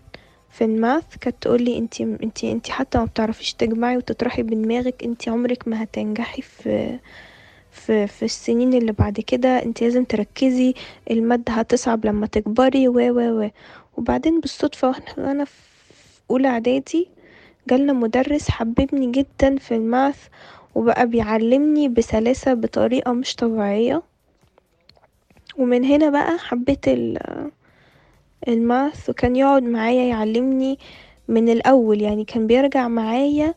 في 0.52 0.64
الماث. 0.64 1.04
كانت 1.22 1.36
تقولي 1.42 1.78
أنتي 1.78 2.04
أنتي 2.04 2.52
أنتي 2.52 2.72
حتى 2.72 2.98
ما 2.98 3.06
بتعرفيش 3.06 3.54
تجمعي 3.54 3.98
وتطرحي 3.98 4.44
بدماغك 4.44 5.04
أنتي 5.04 5.30
عمرك 5.30 5.68
ما 5.68 5.84
هتنجحي 5.84 6.42
في 6.42 7.00
في 7.90 8.08
في 8.08 8.26
السنين 8.26 8.74
اللي 8.74 8.92
بعد 8.92 9.20
كده 9.20 9.64
انت 9.64 9.82
لازم 9.84 10.04
تركزي 10.04 10.74
المادة 11.12 11.54
هتصعب 11.54 12.06
لما 12.06 12.28
تكبري 12.28 12.88
و 12.88 12.94
و 12.94 13.42
و. 13.44 13.50
وبعدين 13.98 14.40
بالصدفة 14.40 14.96
وأنا 15.18 15.46
في 15.46 15.52
أولى 16.32 16.48
إعدادي 16.48 17.08
جالنا 17.70 17.94
مدرس 17.94 18.50
حببني 18.50 19.12
جدا 19.12 19.58
في 19.58 19.76
الماث 19.76 20.28
وبقى 20.76 21.08
بيعلمني 21.08 21.88
بسلاسة 21.90 22.54
بطريقة 22.54 23.12
مش 23.14 23.36
طبيعية. 23.36 24.02
ومن 25.58 25.84
هنا 25.86 26.10
بقى 26.10 26.38
حبيت 26.40 26.86
الماث 28.48 29.10
وكان 29.10 29.36
يقعد 29.36 29.64
معايا 29.64 30.04
يعلمني 30.04 30.80
من 31.28 31.50
الأول 31.50 32.02
يعني 32.02 32.26
كان 32.26 32.48
بيرجع 32.48 32.88
معايا 32.88 33.54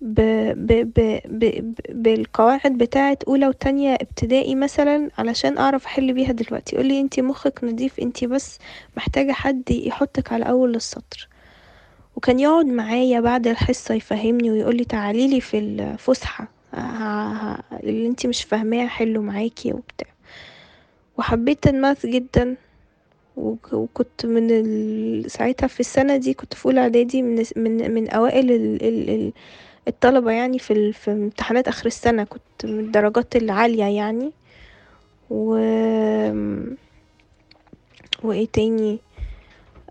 ب 0.00 0.20
ب 0.66 0.92
ب 0.94 1.20
ب 1.28 1.74
بالقواعد 1.88 2.78
بتاعة 2.78 3.18
أولى 3.28 3.46
وتانية 3.48 3.94
ابتدائي 3.94 4.54
مثلا 4.54 5.10
علشان 5.18 5.58
أعرف 5.58 5.84
أحل 5.86 6.12
بيها 6.12 6.32
دلوقتي. 6.32 6.76
يقولي 6.76 7.00
انتي 7.00 7.22
مخك 7.22 7.64
نضيف 7.64 8.00
انتي 8.00 8.26
بس 8.26 8.58
محتاجة 8.96 9.32
حد 9.32 9.70
يحطك 9.70 10.32
على 10.32 10.48
أول 10.48 10.74
السطر. 10.74 11.28
وكان 12.16 12.40
يقعد 12.40 12.66
معايا 12.66 13.20
بعد 13.20 13.46
الحصة 13.46 13.94
يفهمني 13.94 14.50
ويقولي 14.50 14.84
تعاليلي 14.84 15.40
في 15.40 15.58
الفسحة 15.58 16.48
اللي 17.72 18.06
انتي 18.06 18.28
مش 18.28 18.44
فاهماه 18.44 18.86
حله 18.86 19.20
معاكي 19.22 19.72
وبتاع. 19.72 20.08
وحبيت 21.18 21.66
الماث 21.66 22.06
جدا 22.06 22.56
وكنت 23.72 24.26
من 24.26 25.28
ساعتها 25.28 25.66
في 25.66 25.80
السنة 25.80 26.16
دي 26.16 26.34
كنت 26.34 26.54
في 26.54 26.66
أولى 26.66 26.80
إعدادي 26.80 27.22
من, 27.22 27.44
من, 27.56 27.90
من 27.94 28.08
أوائل 28.10 28.50
ال 28.52 28.82
ال 28.82 29.32
الطلبة 29.90 30.30
يعني 30.30 30.58
في, 30.58 30.92
في 30.92 31.10
امتحانات 31.12 31.68
آخر 31.68 31.86
السنة 31.86 32.24
كنت 32.24 32.64
من 32.64 32.80
الدرجات 32.80 33.36
العالية 33.36 33.84
يعني. 33.84 34.32
و 35.30 35.54
وإيه 38.24 38.46
تاني؟ 38.52 38.98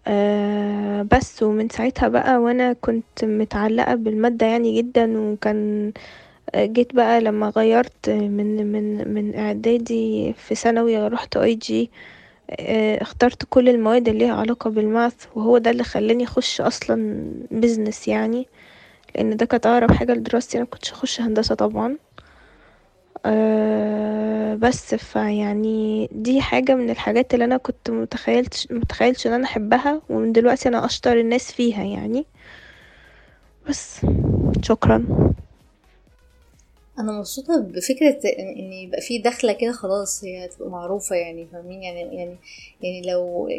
آه 0.07 1.01
بس 1.11 1.43
ومن 1.43 1.69
ساعتها 1.69 2.07
بقى 2.07 2.37
وأنا 2.37 2.73
كنت 2.73 3.25
متعلقة 3.25 3.95
بالمادة 3.95 4.45
يعني 4.45 4.77
جدا 4.81 5.19
وكان 5.19 5.91
جيت 6.57 6.95
بقى 6.95 7.21
لما 7.21 7.49
غيرت 7.49 8.09
من 8.09 8.71
من 8.71 9.13
من 9.13 9.35
إعدادي 9.35 10.33
في 10.33 10.55
ثانوي 10.55 11.07
رحت 11.07 11.37
IG 11.37 11.91
اخترت 13.01 13.43
كل 13.49 13.69
المواد 13.69 14.07
اللي 14.07 14.19
ليها 14.25 14.33
علاقة 14.35 14.69
بال 14.69 14.84
math 14.84 15.13
وهو 15.35 15.57
ده 15.57 15.71
اللي 15.71 15.83
خلاني 15.83 16.23
أخش 16.23 16.61
أصلا 16.61 17.25
business 17.51 18.07
يعني. 18.07 18.47
لأن 19.15 19.37
ده 19.37 19.45
كانت 19.45 19.65
أقرب 19.65 19.91
حاجة 19.91 20.13
لدراستي 20.13 20.57
أنا 20.57 20.65
كنتش 20.65 20.91
اخش 20.91 21.21
هندسة 21.21 21.55
طبعا. 21.55 21.97
أه 23.25 24.55
بس 24.55 24.95
فيعني 24.95 26.09
دي 26.11 26.41
حاجة 26.41 26.75
من 26.75 26.89
الحاجات 26.89 27.33
اللي 27.33 27.45
أنا 27.45 27.57
كنت 27.57 27.89
متخيلتش 27.89 28.67
متخيلش 28.71 29.27
إن 29.27 29.33
أنا 29.33 29.43
أحبها 29.45 30.01
ومن 30.09 30.31
دلوقتي 30.31 30.69
أنا 30.69 30.85
أشطر 30.85 31.19
الناس 31.19 31.51
فيها 31.51 31.83
يعني. 31.83 32.25
بس 33.69 34.05
شكرا. 34.61 35.05
أنا 36.99 37.11
مبسوطة 37.11 37.59
بفكرة 37.61 38.19
إن 38.39 38.73
يبقى 38.73 39.01
في 39.01 39.17
دخلة 39.19 39.53
كده 39.53 39.71
خلاص 39.71 40.23
هي 40.23 40.47
تبقى 40.47 40.69
معروفة 40.69 41.15
يعني 41.15 41.47
فاهمين؟ 41.53 41.83
يعني 41.83 41.99
يعني 42.01 42.35
يعني 42.81 43.01
لو 43.11 43.49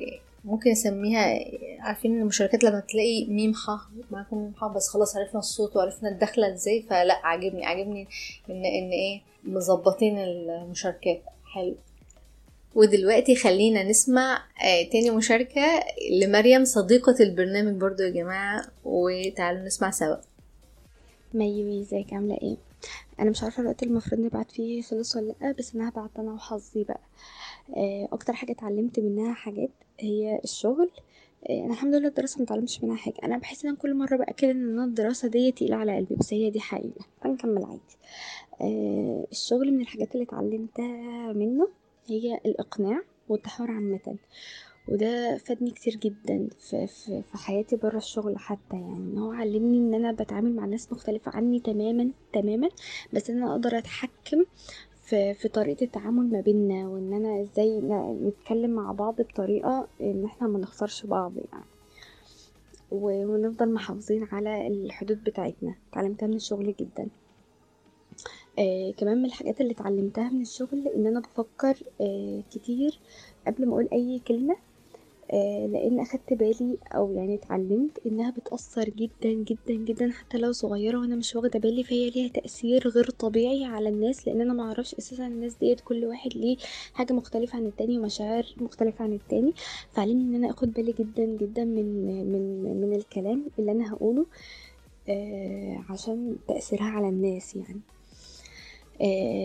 ممكن 0.45 0.71
اسميها 0.71 1.39
عارفين 1.81 2.21
المشاركات 2.21 2.65
لما 2.65 2.81
تلاقي 2.81 3.27
ميم 3.27 3.55
ح 3.55 3.89
معاكم 4.11 4.37
ميم 4.37 4.55
ح 4.57 4.67
بس 4.67 4.89
خلاص 4.89 5.17
عرفنا 5.17 5.39
الصوت 5.41 5.77
وعرفنا 5.77 6.09
الدخلة 6.09 6.53
إزاي 6.55 6.83
فلا 6.83 7.15
عاجبني 7.27 7.67
عاجبني 7.67 8.09
إن 8.51 8.65
إن 8.65 8.91
إيه 8.91 9.21
مظبطين 9.45 10.19
المشاركات. 10.19 11.23
حلو. 11.55 11.75
ودلوقتي 12.75 13.37
خلينا 13.37 13.83
نسمع 13.83 14.43
آه 14.65 14.83
تاني 14.93 15.11
مشاركة 15.11 15.63
لمريم 16.23 16.65
صديقة 16.65 17.15
البرنامج 17.21 17.81
برضو 17.81 18.03
يا 18.03 18.11
جماعة 18.11 18.65
وتعالوا 18.85 19.61
نسمع 19.67 19.91
سوا. 19.91 20.17
ميوي 21.35 21.81
إزيك؟ 21.81 22.13
عاملة 22.13 22.39
إيه؟ 22.43 22.57
أنا 23.21 23.31
مش 23.31 23.43
عارفة 23.43 23.63
الوقت 23.63 23.83
المفروض 23.83 24.21
نبعت 24.21 24.51
فيه 24.51 24.83
خلص 24.83 25.17
ولا 25.17 25.35
لأ 25.41 25.53
بس 25.59 25.75
أنا 25.75 25.89
هبعت 25.89 26.11
أنا 26.19 26.33
وحظي 26.33 26.85
بقى. 26.85 27.01
أكتر 28.13 28.33
حاجة 28.33 28.53
اتعلمت 28.53 28.99
منها 29.01 29.35
حاجات 29.35 29.71
هي 30.01 30.41
الشغل 30.45 30.91
أنا 31.51 31.73
الحمد 31.73 31.95
لله 31.95 32.09
الدراسة 32.09 32.43
متعلمتش 32.43 32.85
منها 32.85 32.97
حاجة. 32.97 33.15
أنا 33.25 33.39
بحس 33.39 33.65
إن 33.65 33.77
كل 33.77 33.95
مرة 33.95 34.17
بأكد 34.17 34.49
إن 34.49 34.81
الدراسة 34.81 35.29
دي 35.29 35.53
تقيلة 35.53 35.77
على 35.77 35.97
قلبي 35.97 36.15
بس 36.15 36.33
هي 36.35 36.51
دي 36.51 36.61
حقيقة. 36.61 37.05
هنكمل 37.23 37.65
عادي. 37.65 37.97
الشغل 39.33 39.73
من 39.73 39.81
الحاجات 39.81 40.15
اللي 40.15 40.25
اتعلمتها 40.25 41.33
منه 41.33 41.69
هي 42.07 42.41
الإقناع 42.47 43.03
والتحاور 43.29 43.71
عامة 43.71 44.17
وده 44.89 45.37
فادني 45.37 45.71
كتير 45.71 45.97
جدا 45.97 46.49
في, 46.59 46.87
في, 46.87 47.23
في 47.23 47.39
حياتي 47.39 47.77
برا 47.77 47.97
الشغل 47.99 48.39
حتى 48.39 48.77
يعني. 48.77 48.97
إن 48.97 49.19
هو 49.19 49.33
علمني 49.33 49.79
إن 49.79 49.95
أنا 49.95 50.13
بتعامل 50.13 50.57
مع 50.57 50.65
ناس 50.65 50.93
مختلفة 50.93 51.33
عني 51.37 51.61
تماما 51.61 52.11
تماما 52.33 52.69
بس 53.13 53.31
إن 53.31 53.37
أنا 53.37 53.53
أقدر 53.53 53.79
أتحكم 53.79 54.45
في, 55.11 55.35
في 55.35 55.49
طريقة 55.49 55.85
التعامل 55.85 56.31
ما 56.31 56.41
بيننا 56.41 56.89
وإن 56.89 57.13
أنا 57.13 57.43
إزاي 57.43 57.81
نتكلم 58.23 58.71
مع 58.71 58.93
بعض 58.93 59.21
بطريقة 59.21 59.89
إن 60.01 60.25
إحنا 60.25 60.49
ما 60.49 60.59
نخسرش 60.59 61.07
بعض 61.07 61.33
يعني. 61.37 61.65
ونفضل 62.91 63.73
محافظين 63.73 64.25
على 64.33 64.67
الحدود 64.67 65.25
بتاعتنا. 65.25 65.75
اتعلمتها 65.91 66.27
من 66.27 66.35
الشغل 66.35 66.75
جدا. 66.81 67.09
آه 68.59 68.93
كمان 68.97 69.19
من 69.19 69.25
الحاجات 69.25 69.61
اللي 69.61 69.73
اتعلمتها 69.73 70.31
من 70.31 70.41
الشغل 70.41 70.89
إن 70.97 71.07
أنا 71.07 71.21
بفكر 71.21 71.79
آه 72.01 72.43
كتير 72.51 73.01
قبل 73.47 73.67
ما 73.67 73.73
أقول 73.73 73.89
أي 73.93 74.19
كلمة 74.29 74.57
لأن 75.73 76.01
أخدت 76.01 76.33
بالي 76.33 76.79
أو 76.95 77.13
يعني 77.13 77.35
اتعلمت 77.35 77.99
إنها 78.07 78.31
بتأثر 78.31 78.89
جدا 78.89 79.31
جدا 79.33 79.75
جدا 79.75 80.11
حتى 80.13 80.39
لو 80.39 80.53
صغيرة 80.53 80.99
وأنا 80.99 81.17
مش 81.17 81.37
واخدة 81.37 81.59
بالي 81.59 81.85
فهي 81.85 82.11
ليها 82.11 82.29
تأثير 82.29 82.89
غير 82.89 83.11
طبيعي 83.11 83.65
على 83.65 83.89
الناس 83.89 84.29
لأن 84.29 84.41
أنا 84.41 84.53
معرفش 84.53 84.95
أساسا 84.95 85.27
الناس 85.27 85.55
ديت 85.55 85.81
كل 85.81 86.05
واحد 86.05 86.31
ليه 86.37 86.57
حاجة 86.95 87.13
مختلفة 87.13 87.57
عن 87.57 87.67
التاني 87.67 87.99
ومشاعر 87.99 88.47
مختلفة 88.57 89.05
عن 89.05 89.13
التاني. 89.13 89.53
فعلمني 89.93 90.25
إن 90.25 90.35
أنا 90.45 90.51
آخد 90.51 90.73
بالي 90.73 90.93
جدا 90.93 91.25
جدا 91.25 91.65
من 91.65 92.07
من 92.33 92.63
من 92.81 92.95
الكلام 92.97 93.45
اللي 93.59 93.73
أنا 93.73 93.93
هقوله 93.93 94.27
آه 95.09 95.85
عشان 95.91 96.37
تأثيرها 96.49 96.85
على 96.85 97.09
الناس 97.09 97.57
يعني. 97.57 97.81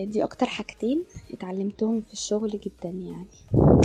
دي 0.04 0.24
أكتر 0.24 0.46
حاجتين 0.46 1.04
اتعلمتهم 1.32 2.00
في 2.00 2.12
الشغل 2.12 2.50
جدا 2.50 2.88
يعني. 2.88 3.26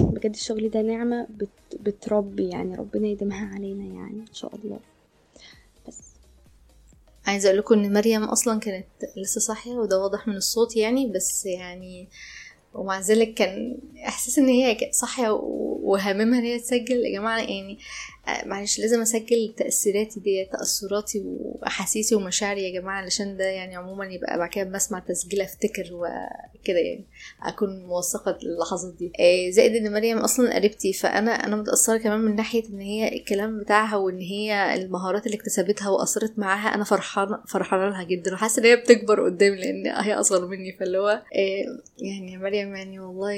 بجد 0.02 0.34
الشغل 0.34 0.70
ده 0.70 0.82
نعمة 0.82 1.28
بت 1.30 1.50
بتربي 1.82 2.50
يعني 2.50 2.76
ربنا 2.76 3.08
يديمها 3.08 3.46
علينا 3.56 3.84
يعني 3.84 4.20
إن 4.30 4.34
شاء 4.34 4.56
الله. 4.56 4.80
بس. 5.88 6.00
عايزة 7.26 7.48
أقول 7.50 7.60
لكم 7.60 7.76
إن 7.80 7.94
مريم 7.94 8.24
أصلا 8.24 8.60
كانت 8.60 8.86
لسه 9.18 9.40
صاحية 9.42 9.72
وده 9.74 10.00
واضح 10.00 10.28
من 10.28 10.36
الصوت 10.36 10.76
يعني 10.78 11.08
بس 11.08 11.46
يعني 11.46 12.08
ومع 12.74 13.00
ذلك 13.00 13.34
كان 13.34 13.78
إحساس 14.08 14.40
إن 14.40 14.48
هي 14.48 14.78
صاحيه 14.92 15.30
وهاممها 15.84 16.40
إن 16.40 16.44
هي 16.46 16.60
تسجل. 16.60 17.06
يا 17.06 17.20
جماعة 17.20 17.40
يعني 17.40 17.78
آه، 18.28 18.46
معلش 18.48 18.80
لازم 18.80 19.02
أسجل 19.02 19.54
تأثيراتي 19.58 20.20
دي 20.20 20.46
تأثراتي 20.52 21.22
وأحاسيسي 21.26 22.16
ومشاعري 22.16 22.64
يا 22.64 22.82
جماعة 22.82 23.02
علشان 23.02 23.38
ده 23.38 23.46
يعني 23.46 23.76
عموما 23.76 24.06
يبقى 24.06 24.38
بعد 24.38 24.50
كده 24.50 24.64
بسمع 24.64 25.00
تسجيل 25.00 25.42
أفتكر 25.42 25.90
وكده 25.94 26.80
يعني 26.80 27.06
أكون 27.44 27.86
موثقة 27.86 28.38
اللحظات 28.44 28.94
دي. 28.94 29.12
آه، 29.20 29.50
زائد 29.50 29.76
إن 29.76 29.94
مريم 29.94 30.18
أصلا 30.18 30.56
قريبتي 30.56 30.94
فأنا 30.94 31.32
أنا 31.32 31.56
متأثرة 31.56 31.98
كمان 31.98 32.20
من 32.20 32.36
ناحية 32.36 32.64
إن 32.70 32.80
هي 32.80 33.08
الكلام 33.20 33.60
بتاعها 33.60 33.96
وإن 33.96 34.20
هي 34.20 34.74
المهارات 34.74 35.26
اللي 35.26 35.38
اكتسبتها 35.38 35.90
وأثرت 35.90 36.40
معاها 36.40 36.76
أنا 36.76 36.84
فرحانة 36.84 37.40
فرحانة 37.48 37.90
لها 37.90 38.04
جدا 38.04 38.34
وحاسة 38.34 38.60
إن 38.60 38.66
هي 38.66 38.76
بتكبر 38.76 39.26
قدامي 39.26 39.56
لأن 39.58 39.88
هي 40.04 40.14
أصغر 40.14 40.48
مني. 40.48 40.78
فاللي 40.80 40.98
هو 40.98 41.10
آه، 41.10 41.80
يعني 41.98 42.34
يا 42.34 42.40
مريم 42.66 42.76
يعني 42.76 43.00
والله 43.00 43.38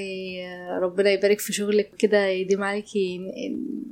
ربنا 0.79 1.09
يبارك 1.11 1.39
في 1.39 1.53
شغلك 1.53 1.91
كده 1.97 2.25
يديم 2.27 2.63
عليكي 2.63 3.19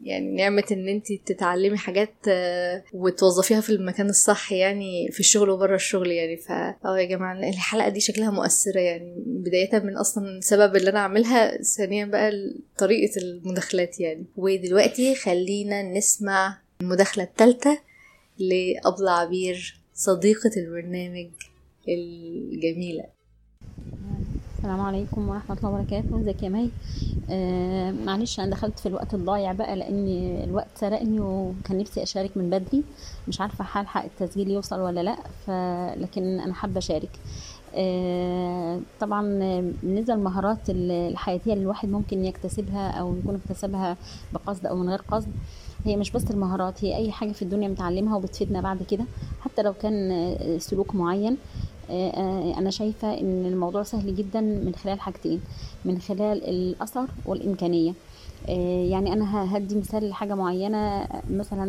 يعني 0.04 0.36
نعمة 0.36 0.64
إن 0.72 0.88
أنت 0.88 1.14
تتعلمي 1.14 1.78
حاجات 1.78 2.14
آه، 2.28 2.84
وتوظفيها 2.94 3.62
في 3.62 3.70
المكان 3.70 4.10
الصح 4.10 4.52
يعني 4.52 5.12
في 5.12 5.20
الشغل 5.20 5.50
وبره 5.50 5.76
الشغل 5.76 6.12
يعني. 6.12 6.38
فا 6.38 6.76
آه 6.86 7.00
يا 7.00 7.06
جماعة 7.06 7.50
الحلقة 7.50 7.90
دي 7.90 8.00
شكلها 8.00 8.32
مؤثرة 8.32 8.80
يعني. 8.80 9.16
بدايه 9.26 9.80
من 9.80 9.98
أصلا 9.98 10.38
السبب 10.38 10.76
اللي 10.76 10.90
أنا 10.90 11.00
اعملها 11.00 11.62
ثانيا 11.62 12.06
بقى 12.06 12.32
طريقة 12.78 13.22
المداخلات 13.22 14.00
يعني. 14.00 14.26
ودلوقتي 14.38 15.16
خلينا 15.16 15.84
نسمع 15.84 16.58
المداخلة 16.82 17.24
الثالثه 17.24 17.80
لأبلة 18.40 19.12
عبير 19.12 19.82
صديقة 19.94 20.52
البرنامج 20.58 21.30
الجميلة. 21.88 23.04
السلام 24.62 24.82
عليكم 24.82 25.30
ورحمة 25.30 25.58
الله 25.58 25.70
وبركاته. 25.70 26.22
ازيك 26.22 26.44
يا 26.44 26.50
مي؟ 26.50 26.70
آه 27.30 27.92
معلش 27.92 28.40
أنا 28.40 28.52
دخلت 28.52 28.80
في 28.80 28.86
الوقت 28.86 29.14
الضايع 29.14 29.52
بقى 29.52 29.76
لأن 29.76 30.08
الوقت 30.44 30.68
سرقني 30.76 31.20
وكان 31.20 31.78
نفسي 31.78 32.04
اشارك 32.04 32.38
من 32.38 32.50
بدري. 32.50 32.84
مش 33.28 33.42
عارفة 33.42 33.66
هلحق 33.72 34.04
التسجيل 34.04 34.52
يوصل 34.52 34.80
ولا 34.80 35.04
لأ 35.04 35.16
لكن 35.96 36.40
أنا 36.40 36.54
حابة 36.54 36.78
اشارك. 36.78 37.10
آه 37.76 38.80
طبعا 39.00 39.22
بالنسبة 39.84 40.14
للمهارات 40.14 40.70
الحياتية 40.70 41.54
اللي 41.54 41.64
الواحد 41.64 41.90
ممكن 41.90 42.26
يكتسبها 42.26 42.92
أو 42.92 43.16
يكون 43.18 43.36
اكتسبها 43.46 43.98
بقصد 44.34 44.66
أو 44.66 44.76
من 44.76 44.90
غير 44.90 45.02
قصد 45.12 45.32
هي 45.86 45.98
مش 45.98 46.12
بس 46.12 46.32
المهارات 46.32 46.86
هي 46.86 46.96
اي 46.96 47.12
حاجة 47.12 47.32
في 47.32 47.42
الدنيا 47.42 47.68
متعلمها 47.68 48.16
وبتفيدنا 48.18 48.62
بعد 48.62 48.84
كده 48.84 49.06
حتى 49.42 49.62
لو 49.62 49.74
كان 49.74 50.36
سلوك 50.60 50.96
معين. 50.96 51.38
أنا 52.58 52.70
شايفة 52.70 53.14
إن 53.20 53.46
الموضوع 53.46 53.84
سهل 53.84 54.16
جدا 54.16 54.42
من 54.42 54.72
خلال 54.84 55.00
حاجتين 55.00 55.42
من 55.86 56.00
خلال 56.00 56.44
الأثر 56.50 57.08
والإمكانية. 57.26 57.94
آه، 58.50 58.86
يعني 58.86 59.14
أنا 59.14 59.58
هدي 59.58 59.76
مثال 59.76 60.10
لحاجة 60.10 60.36
معينة 60.36 61.08
مثلا 61.30 61.66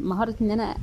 مهارة 0.00 0.34
إن 0.42 0.50
أنا 0.50 0.74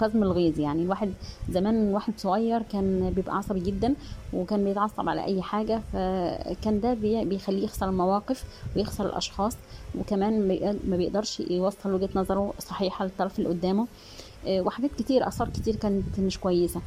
كظم 0.00 0.22
الغيظ. 0.22 0.60
يعني 0.60 0.82
الواحد 0.82 1.12
زمان 1.50 1.94
واحد 1.94 2.12
صغير 2.16 2.62
كان 2.62 3.10
بيبقى 3.16 3.36
عصبي 3.36 3.60
جدا 3.60 3.94
وكان 4.32 4.64
بيتعصب 4.64 5.08
على 5.08 5.24
أي 5.24 5.42
حاجة 5.42 5.80
فكان 5.92 6.80
ده 6.80 6.94
بيخليه 7.24 7.64
يخسر 7.64 7.88
المواقف 7.88 8.44
ويخسر 8.76 9.06
الأشخاص 9.06 9.56
وكمان 9.98 10.48
ما 10.88 10.96
بيقدرش 10.96 11.40
يوصل 11.40 11.92
وجهة 11.94 12.08
نظره 12.14 12.52
صحيحة 12.58 13.04
للطرف 13.04 13.38
اللي 13.38 13.48
قدامه. 13.48 13.86
وحاجات 14.48 14.90
كتير 14.98 15.28
آثار 15.28 15.48
كتير 15.48 15.76
كانت 15.76 16.20
مش 16.20 16.38
كويسة. 16.38 16.80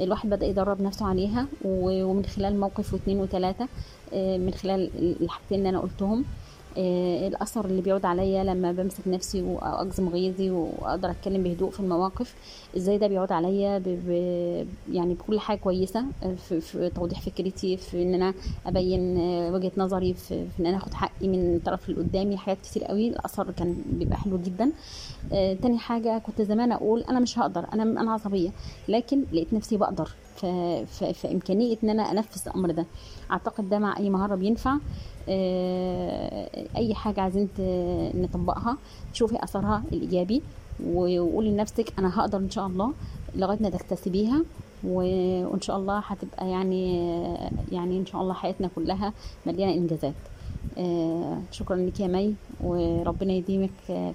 الواحد 0.00 0.30
بدأ 0.30 0.46
يدرب 0.46 0.82
نفسه 0.82 1.06
عليها 1.06 1.46
ومن 1.64 2.24
خلال 2.24 2.60
موقف 2.60 2.92
واثنين 2.94 3.20
وثلاثه 3.20 3.68
آه، 4.12 4.38
من 4.38 4.52
خلال 4.52 4.90
الحاجتين 5.22 5.58
اللي 5.58 5.68
أنا 5.68 5.80
قلتهم. 5.80 6.20
آه، 6.20 6.24
الأثر 6.78 7.64
اللي 7.64 7.82
بيعود 7.82 8.04
عليا 8.04 8.44
لما 8.44 8.72
بمسك 8.72 9.08
نفسي 9.08 9.42
واجزم 9.42 10.08
غيظي 10.08 10.50
وأقدر 10.50 11.10
أتكلم 11.10 11.42
بهدوء 11.42 11.70
في 11.70 11.80
المواقف 11.80 12.34
إزاي 12.76 12.98
ده 12.98 13.06
بيعود 13.06 13.32
عليا 13.32 13.82
يعني 14.92 15.14
بكل 15.14 15.40
حاجة 15.40 15.58
كويسة 15.58 16.04
آه، 16.22 16.34
في, 16.34 16.60
في 16.60 16.90
توضيح 16.90 17.20
فكرتي 17.20 17.76
في 17.76 18.02
إن 18.02 18.14
أنا 18.14 18.34
أبين 18.66 19.16
وجهة 19.54 19.72
نظري 19.76 20.14
في, 20.14 20.46
في 20.48 20.60
إن 20.60 20.66
أنا 20.66 20.76
آخد 20.76 20.94
حقي 20.94 21.28
من 21.28 21.54
الطرف 21.56 21.88
اللي 21.88 22.00
قدامي 22.00 22.36
حاجات 22.36 22.58
كتير 22.62 22.84
قوي 22.84 23.08
الأثر 23.08 23.50
كان 23.50 23.76
بيبقى 23.92 24.16
حلو 24.16 24.38
جدا. 24.38 24.70
آه 25.32 25.54
تاني 25.54 25.78
حاجة 25.78 26.18
كنت 26.18 26.42
زمان 26.42 26.72
أقول 26.72 27.00
أنا 27.02 27.20
مش 27.20 27.38
هقدر 27.38 27.66
أنا 27.72 27.82
أنا 27.82 28.12
عصبية 28.12 28.50
لكن 28.88 29.24
لقيت 29.32 29.52
نفسي 29.52 29.76
بقدر 29.76 30.08
في 30.92 31.28
امكانيه 31.32 31.76
إن 31.84 31.90
أنا 31.90 32.02
أنفذ 32.12 32.40
الأمر 32.46 32.70
ده. 32.70 32.86
أعتقد 33.30 33.68
ده 33.70 33.78
مع 33.78 33.96
أي 33.98 34.10
مهارة 34.10 34.34
بينفع. 34.34 34.76
آه 35.28 36.48
أي 36.76 36.94
حاجة 36.94 37.20
عايزين 37.20 37.48
نطبقها 38.14 38.76
شوفي 39.12 39.44
أثرها 39.44 39.82
الإيجابي 39.92 40.42
وقولي 40.86 41.50
لنفسك 41.50 41.92
أنا 41.98 42.20
هقدر 42.20 42.38
إن 42.38 42.50
شاء 42.50 42.66
الله 42.66 42.92
لغاية 43.34 43.58
ما 43.60 43.70
تكتسبيها 43.70 44.44
وإن 44.84 45.60
شاء 45.60 45.76
الله 45.76 45.98
هتبقى 45.98 46.50
يعني 46.50 46.96
يعني 47.72 47.98
إن 47.98 48.06
شاء 48.06 48.20
الله 48.22 48.34
حياتنا 48.34 48.68
كلها 48.76 49.12
مليانة 49.46 49.72
إنجازات. 49.74 50.14
آه، 50.78 51.42
شكرا 51.50 51.76
لك 51.76 52.00
يا 52.00 52.06
مي 52.06 52.34
وربنا 52.60 53.32
يديمك 53.32 53.70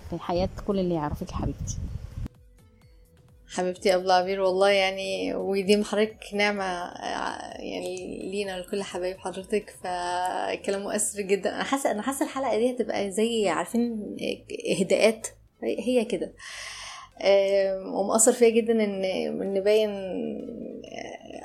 في 0.10 0.18
حياة 0.20 0.50
كل 0.68 0.80
اللي 0.80 0.96
يعرفك 0.96 1.32
حبيبتي. 1.32 1.78
حبيبتي 3.56 3.92
عبير 4.14 4.42
والله 4.42 4.70
يعني 4.70 5.36
ويديم 5.36 5.84
حضرتك 5.84 6.18
نعمة 6.34 6.64
يعني 7.60 8.20
لينا 8.32 8.60
لكل 8.60 8.84
حبايب 8.84 9.18
حضرتك 9.20 9.70
فكلام 9.84 10.82
مؤثر 10.82 11.22
جدا. 11.22 11.56
أنا 11.56 11.64
حاسة 11.64 11.92
أنا 11.92 12.02
حاسة 12.02 12.26
الحلقة 12.26 12.58
دي 12.58 12.72
هتبقى 12.72 13.12
زي 13.12 13.50
عارفين 13.50 14.16
إهداءات 14.80 15.28
هي 15.64 16.06
كده. 16.06 16.34
ومأثر 17.94 18.32
فيا 18.34 18.50
جدا 18.50 18.74
إن 18.74 19.04
إن 19.42 19.60
باين 19.64 19.90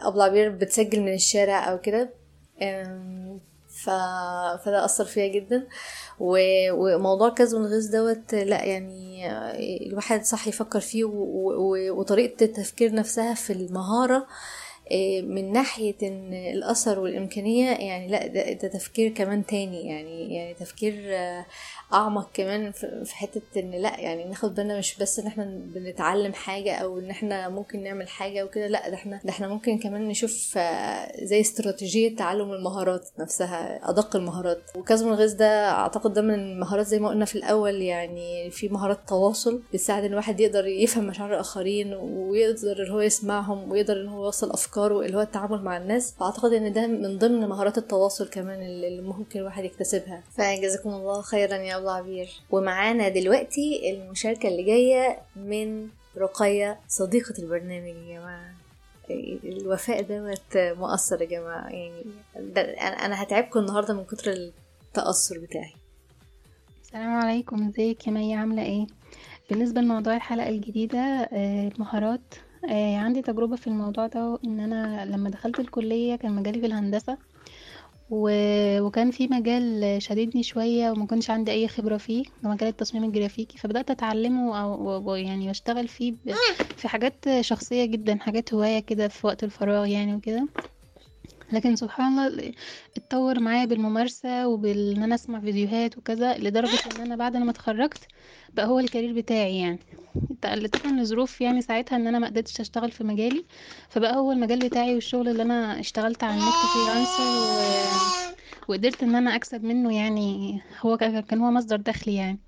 ابو 0.02 0.22
عبير 0.22 0.48
بتسجل 0.50 1.00
من 1.00 1.12
الشارع 1.14 1.70
أو 1.70 1.80
كده. 1.80 2.10
فده 3.84 4.84
أثر 4.84 5.04
فيا 5.04 5.28
جدا. 5.28 5.66
وموضوع 6.20 7.28
كذب 7.28 7.56
الغيظ 7.56 7.86
دوت 7.86 8.34
لا 8.34 8.64
يعني 8.64 9.30
الواحد 9.86 10.24
صح 10.24 10.48
يفكر 10.48 10.80
فيه 10.80 11.04
و... 11.04 11.10
و... 11.12 11.98
وطريقة 11.98 12.44
التفكير 12.44 12.94
نفسها 12.94 13.34
في 13.34 13.52
المهارة 13.52 14.16
آه، 14.16 14.26
من 15.22 15.52
ناحية 15.52 15.94
إن 16.02 16.34
الأثر 16.34 16.98
والإمكانية 16.98 17.70
يعني 17.70 18.08
لا 18.08 18.26
ده, 18.26 18.68
تفكير 18.68 19.08
كمان 19.08 19.46
تاني 19.46 19.86
يعني 19.86 20.34
يعني 20.34 20.54
تفكير 20.54 20.94
آه، 21.06 21.46
أعمق 21.92 22.30
كمان 22.34 22.72
في 23.04 23.16
حتة 23.16 23.40
إن 23.56 23.70
لا 23.70 24.00
يعني 24.00 24.24
ناخد 24.24 24.54
بالنا 24.54 24.78
مش 24.78 24.98
بس 24.98 25.18
إن 25.18 25.26
إحنا 25.26 25.44
بنتعلم 25.74 26.32
حاجة 26.32 26.74
أو 26.74 26.98
إن 26.98 27.10
إحنا 27.10 27.48
ممكن 27.48 27.82
نعمل 27.82 28.08
حاجة 28.08 28.44
وكده 28.44 28.66
لا 28.66 28.88
ده 28.88 28.94
إحنا 28.94 29.20
ده 29.24 29.30
إحنا 29.30 29.48
ممكن 29.48 29.78
كمان 29.78 30.08
نشوف 30.08 30.54
آه، 30.58 31.24
زي 31.24 31.40
استراتيجية 31.40 32.16
تعلم 32.16 32.52
المهارات 32.52 33.08
نفسها 33.18 33.90
أدق 33.90 34.16
المهارات. 34.16 34.62
وكظم 34.76 35.08
الغيظ 35.08 35.32
ده 35.32 35.70
أعتقد 35.70 36.12
ده 36.12 36.22
من 36.22 36.34
المهارات 36.34 36.86
زي 36.86 36.98
ما 36.98 37.08
قلنا 37.08 37.24
في 37.24 37.34
الأول 37.34 37.82
يعني 37.82 38.50
في 38.50 38.68
مهارات 38.68 38.98
تواصل 39.08 39.62
بتساعد 39.72 40.04
الواحد 40.04 40.40
يقدر 40.40 40.66
يفهم 40.66 41.06
مشاعر 41.06 41.34
الآخرين 41.34 41.94
ويقدر 41.94 42.82
إن 42.86 42.90
هو 42.90 43.00
يسمعهم 43.00 43.70
ويقدر 43.70 44.00
إن 44.00 44.08
هو 44.08 44.24
يوصل 44.24 44.50
أفكاره 44.76 45.00
اللي 45.00 45.16
هو 45.16 45.20
التعامل 45.20 45.62
مع 45.62 45.76
الناس 45.76 46.14
فأعتقد 46.14 46.52
إن 46.52 46.72
ده 46.72 46.86
من 46.86 47.18
ضمن 47.18 47.48
مهارات 47.48 47.78
التواصل 47.78 48.28
كمان 48.28 48.62
اللي 48.62 49.02
ممكن 49.02 49.40
الواحد 49.40 49.64
يكتسبها. 49.64 50.22
فجزاكم 50.34 50.90
الله 50.90 51.22
خيرا 51.22 51.56
يا 51.56 51.78
الله 51.78 51.92
عبير. 51.92 52.28
ومعانا 52.50 53.08
دلوقتي 53.08 53.90
المشاركة 53.90 54.48
اللي 54.48 54.62
جاية 54.62 55.18
من 55.36 55.88
رقية 56.18 56.80
صديقة 56.88 57.34
البرنامج 57.38 57.86
يا 57.86 58.18
جماعة. 58.18 58.54
الوفاء 59.44 60.02
دوت 60.02 60.56
مؤثر 60.56 61.22
يا 61.22 61.26
جماعة. 61.26 61.68
يعني 61.68 62.04
أنا 62.78 63.22
هتعبكم 63.22 63.60
النهاردة 63.60 63.94
من 63.94 64.04
كتر 64.04 64.30
التأثر 64.30 65.38
بتاعي. 65.38 65.72
السلام 66.82 67.10
عليكم. 67.10 67.68
إزيك 67.68 68.06
يا 68.06 68.12
مي؟ 68.12 68.34
عاملة 68.34 68.62
إيه؟ 68.62 68.86
بالنسبة 69.50 69.80
لموضوع 69.80 70.16
الحلقة 70.16 70.48
الجديدة 70.48 70.98
آه، 70.98 71.68
المهارات 71.68 72.34
آه، 72.64 72.96
عندي 72.96 73.22
تجربة 73.22 73.56
في 73.56 73.66
الموضوع 73.66 74.06
ده 74.06 74.38
إن 74.44 74.60
أنا 74.60 75.04
لما 75.06 75.30
دخلت 75.30 75.60
الكلية 75.60 76.16
كان 76.16 76.32
مجالي 76.32 76.60
في 76.60 76.66
الهندسة 76.66 77.18
و... 78.10 78.30
وكان 78.80 79.10
في 79.10 79.28
مجال 79.28 80.02
شددني 80.02 80.42
شوية 80.42 80.90
وما 80.90 81.06
كنتش 81.06 81.30
عندي 81.30 81.50
أي 81.52 81.68
خبرة 81.68 81.96
فيه 81.96 82.24
مجال 82.42 82.68
التصميم 82.68 83.04
الجرافيكي 83.04 83.58
فبدأت 83.58 83.90
أتعلمه 83.90 84.62
أو 84.62 85.16
يعني 85.16 85.48
وأشتغل 85.48 85.88
فيه 85.88 86.12
ب... 86.12 86.40
في 86.76 86.88
حاجات 86.88 87.24
شخصية 87.40 87.84
جدا 87.86 88.18
حاجات 88.18 88.54
هواية 88.54 88.80
كده 88.80 89.08
في 89.08 89.26
وقت 89.26 89.44
الفراغ 89.44 89.86
يعني 89.86 90.14
وكده. 90.14 90.48
لكن 91.52 91.76
سبحان 91.76 92.18
الله 92.18 92.52
اتطور 92.96 93.40
معايا 93.40 93.64
بالممارسة 93.64 94.48
وبان 94.48 95.02
أنا 95.02 95.14
أسمع 95.14 95.40
فيديوهات 95.40 95.98
وكذا 95.98 96.38
لدرجة 96.38 96.78
إن 96.94 97.00
أنا 97.00 97.16
بعد 97.16 97.36
ما 97.36 97.50
اتخرجت 97.50 98.08
بقى 98.54 98.66
هو 98.66 98.78
ال 98.78 98.83
career 98.83 99.12
بتاعي 99.12 99.58
يعني. 99.58 99.78
طبعا 100.42 100.56
لظروف 101.00 101.40
يعني 101.40 101.62
ساعتها 101.62 101.96
إن 101.96 102.06
أنا 102.06 102.18
ما 102.18 102.26
قدرتش 102.26 102.60
أشتغل 102.60 102.90
في 102.90 103.04
مجالي 103.04 103.46
فبقى 103.88 104.16
هو 104.16 104.32
المجال 104.32 104.68
بتاعي 104.68 104.94
والشغل 104.94 105.28
اللي 105.28 105.42
أنا 105.42 105.80
اشتغلت 105.80 106.24
على 106.24 106.34
النت 106.34 106.54
freelancer 106.74 107.22
و... 107.22 107.76
وقدرت 108.68 109.02
إن 109.02 109.14
أنا 109.14 109.34
أكسب 109.36 109.64
منه 109.64 109.96
يعني 109.96 110.60
هو 110.80 110.96
كان 110.96 111.38
هو 111.40 111.50
مصدر 111.50 111.76
دخلي 111.76 112.14
يعني. 112.14 112.38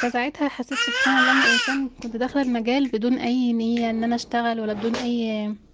فساعتها 0.00 0.48
حسيت 0.48 0.78
سبحان 0.78 1.18
الله 1.18 1.32
إن 1.68 1.88
كنت 2.02 2.16
داخلة 2.16 2.42
المجال 2.42 2.88
بدون 2.88 3.18
أي 3.18 3.52
نية 3.52 3.90
إن 3.90 4.04
أنا 4.04 4.14
أشتغل 4.14 4.60
ولا 4.60 4.72
بدون 4.72 4.96
أي 4.96 5.65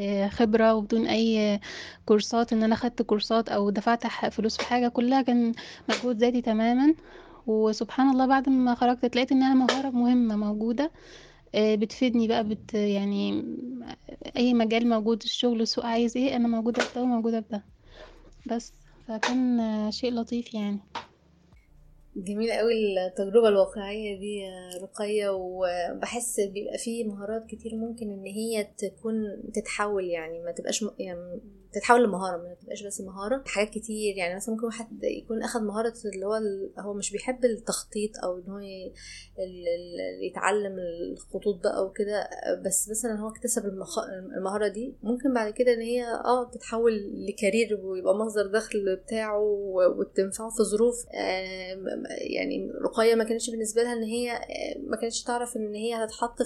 آه، 0.00 0.28
خبرة 0.28 0.74
وبدون 0.74 1.06
أي 1.06 1.60
كورسات 2.06 2.52
إن 2.52 2.62
أنا 2.62 2.74
خدت 2.76 3.02
كورسات 3.02 3.48
أو 3.48 3.70
دفعت 3.70 4.06
فلوس 4.06 4.56
في 4.56 4.64
حاجة 4.64 4.88
كلها 4.88 5.22
كان 5.22 5.52
مجهود 5.88 6.16
ذاتي 6.16 6.42
تماما. 6.42 6.94
وسبحان 7.46 8.10
الله 8.10 8.26
بعد 8.26 8.48
ما 8.48 8.74
خرجت 8.74 9.16
لقيت 9.16 9.32
انها 9.32 9.54
مهارة 9.54 9.90
مهمة 9.90 10.36
موجودة 10.36 10.92
آه، 11.54 11.74
بتفيدني 11.74 12.28
بقى 12.28 12.44
بت 12.44 12.74
يعني 12.74 13.44
أي 14.36 14.54
مجال 14.54 14.88
موجود 14.88 15.22
الشغل 15.22 15.60
السوق 15.60 15.86
عايز 15.86 16.16
إيه 16.16 16.36
أنا 16.36 16.48
موجودة 16.48 16.82
في 16.82 16.94
ده 16.94 17.02
وموجودة 17.02 17.40
في 17.40 17.46
ده. 17.50 17.64
بس 18.46 18.72
فكان 19.08 19.60
شيء 19.92 20.12
لطيف 20.14 20.54
يعني. 20.54 20.80
جميل 22.16 22.52
قوي 22.52 22.72
التجربة 23.06 23.48
الواقعية 23.48 24.18
دي 24.18 24.36
يا 24.38 24.82
رقية 24.82 25.28
وبحس 25.28 26.40
بيبقى 26.40 26.78
فيه 26.78 27.04
مهارات 27.04 27.46
كتير 27.46 27.76
ممكن 27.76 28.10
إن 28.10 28.24
هي 28.26 28.64
تكون 28.78 29.14
تتحول 29.54 30.04
يعني 30.04 30.40
ما 30.40 30.52
تبقاش 30.52 30.82
م... 30.82 30.90
يعني 30.98 31.40
تتحول 31.74 32.04
لمهارة 32.04 32.36
ما 32.36 32.54
تبقاش 32.62 32.82
بس 32.86 33.00
مهارة 33.00 33.42
حاجات 33.46 33.70
كتير 33.70 34.16
يعني 34.16 34.34
مثلا 34.36 34.54
ممكن 34.54 34.66
واحد 34.66 35.04
يكون 35.04 35.42
أخد 35.42 35.62
مهارة 35.62 35.94
اللي 36.14 36.26
هو. 36.26 36.40
هو 36.78 36.94
مش 36.94 37.12
بيحب 37.12 37.44
التخطيط 37.44 38.10
أو 38.24 38.38
إن 38.38 38.50
هو. 38.50 38.60
يتعلم 40.22 40.76
الخطوط 40.78 41.62
بقى 41.64 41.84
وكده 41.86 42.28
بس 42.64 42.88
مثلا 42.90 43.20
هو 43.20 43.28
اكتسب 43.28 43.64
المخ... 43.66 43.98
المهارة 44.36 44.68
دي 44.68 44.94
ممكن 45.02 45.34
بعد 45.34 45.52
كده 45.52 45.74
إن 45.74 45.80
هي 45.80 46.04
آه 46.04 46.50
تتحول 46.50 47.24
لكارير 47.28 47.80
ويبقى 47.82 48.14
مصدر 48.14 48.46
دخل 48.46 48.96
بتاعه 48.96 49.40
وتنفعه 49.98 50.50
في 50.50 50.62
ظروف 50.62 51.06
آم، 51.14 51.84
يعني 52.20 52.70
رقية 52.84 53.14
ما 53.14 53.24
كانتش 53.24 53.50
بالنسبة 53.50 53.82
لها 53.82 53.92
إن 53.92 54.02
هي 54.02 54.30
آه، 54.32 54.78
ما 54.86 54.96
كانتش 54.96 55.22
تعرف 55.22 55.56
إن 55.56 55.74
هي 55.74 55.94
هتتحط 56.04 56.42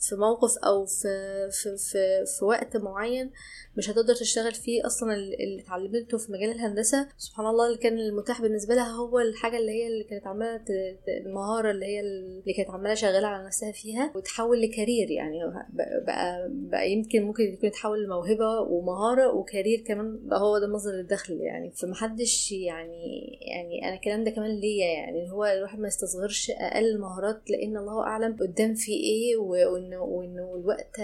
في 0.00 0.16
موقف 0.16 0.58
أو 0.58 0.86
في, 0.86 1.08
في, 1.50 1.76
في, 1.76 2.24
في 2.38 2.44
وقت 2.44 2.76
معين 2.76 3.30
مش 3.76 3.90
هتقدر 3.90 4.14
تشتغل 4.14 4.39
فيه 4.48 4.86
أصلا 4.86 5.14
ال- 5.14 5.42
اللي 5.42 5.62
اتعلمته 5.62 6.18
في 6.18 6.32
مجال 6.32 6.50
الهندسة. 6.50 7.08
سبحان 7.18 7.46
الله 7.46 7.66
اللي 7.66 7.78
كان 7.78 7.98
المتاح 7.98 8.42
بالنسبة 8.42 8.74
لها 8.74 8.88
هو 8.92 9.18
الحاجة 9.18 9.56
اللي 9.58 9.72
هي 9.72 9.86
اللي 9.86 10.04
كانت 10.04 10.24
ت- 10.68 11.08
المهارة 11.26 11.70
اللي 11.70 11.86
هي 11.86 12.00
اللي 12.00 12.52
كانت 12.52 12.70
عمالة 12.70 12.94
شغالة 12.94 13.26
على 13.28 13.46
نفسها 13.46 13.72
فيها 13.72 14.12
وتحول 14.16 14.60
لكارير 14.62 15.10
يعني. 15.10 15.38
بقى, 15.72 16.48
بقى, 16.50 16.90
يمكن 16.90 17.22
ممكن 17.22 17.42
يكون 17.44 17.68
يتحول 17.68 18.04
لموهبة 18.04 18.60
ومهارة 18.60 19.34
وكارير 19.34 19.80
كمان. 19.86 20.18
بقى 20.28 20.40
هو 20.40 20.58
ده 20.58 20.66
مصدر 20.66 21.00
الدخل 21.00 21.40
يعني. 21.40 21.70
فمحدش 21.70 22.52
يعني 22.52 23.30
يعني 23.40 23.88
أنا 23.88 23.94
الكلام 23.94 24.24
ده 24.24 24.30
كمان 24.30 24.50
ليا 24.50 24.86
يعني. 24.86 25.30
هو 25.32 25.44
الواحد 25.44 25.78
ما 25.78 25.88
يستصغرش 25.88 26.50
أقل 26.50 26.84
المهارات 26.84 27.50
لأن 27.50 27.76
الله 27.76 28.02
أعلم 28.02 28.36
قدام 28.40 28.74
في 28.74 28.92
إيه 28.92 29.36
وانه 29.36 30.02
وإنه 30.02 30.54
الوقت 30.54 30.96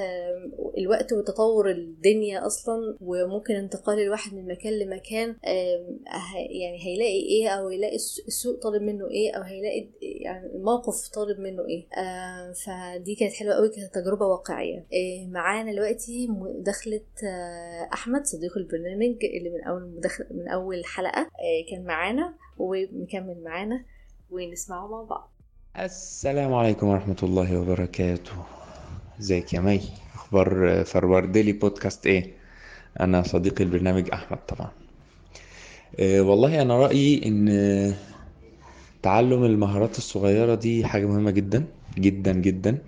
الوقت 0.79 1.13
وتطور 1.13 1.71
الدنيا 1.71 2.47
أصلا 2.47 2.97
وممكن 3.27 3.55
انتقال 3.55 3.99
الواحد 4.01 4.35
من 4.35 4.47
مكان 4.47 4.73
لمكان 4.79 5.29
آم، 5.29 5.99
ه- 6.09 6.37
يعني 6.37 6.87
هيلاقي 6.87 7.21
إيه 7.23 7.49
أو 7.49 7.71
يلاقي 7.71 7.95
الس- 7.95 8.25
السوق 8.27 8.63
طالب 8.63 8.83
منه 8.83 9.11
إيه 9.11 9.33
أو 9.33 9.43
هيلاقي 9.43 9.89
يعني 10.03 10.47
الموقف 10.47 11.09
طالب 11.15 11.41
منه 11.41 11.63
إيه. 11.69 11.87
آم، 12.03 12.53
فدي 12.53 13.15
كانت 13.15 13.33
حلوة 13.33 13.55
قوي 13.55 13.69
كانت 13.69 13.95
تجربة 13.95 14.27
واقعية. 14.27 14.79
آه، 14.79 15.27
معانا 15.29 15.73
دلوقتي 15.73 16.29
آه، 17.25 17.89
أحمد 17.93 18.25
صديق 18.27 18.57
البرنامج 18.59 19.17
اللي 19.25 19.51
من 19.51 19.65
أول 19.65 20.01
من 20.31 20.49
أول 20.49 20.85
حلقة. 20.85 21.21
آه، 21.21 21.71
كان 21.71 21.85
معانا 21.85 22.35
ومكمل 22.59 23.43
معانا 23.45 23.85
ونسمعه 24.31 24.87
مع 24.89 25.03
بعض. 25.03 25.33
السلام 25.79 26.55
عليكم 26.55 26.89
ورحمة 26.89 27.17
الله 27.23 27.61
وبركاته. 27.61 28.33
إزيك 29.21 29.55
يا 29.55 29.61
مي؟ 29.61 29.81
أخبار 30.15 30.85
فرور 30.85 31.25
ديلي 31.25 31.53
بودكاست 31.53 32.07
إيه؟ 32.07 32.35
أنا 33.01 33.23
صديق 33.23 33.61
البرنامج 33.61 34.11
أحمد 34.13 34.39
طبعا. 34.49 34.71
أه 36.01 36.21
والله 36.21 36.63
أنا 36.63 36.77
رأيي 36.79 37.27
إن 37.29 37.95
تعلم 39.03 39.45
المهارات 39.45 39.99
الصغيرة 39.99 40.55
دي 40.55 40.85
حاجة 40.87 41.07
مهمة 41.07 41.31
جدا 41.31 41.65
جدا 41.99 42.33
جدا. 42.33 42.79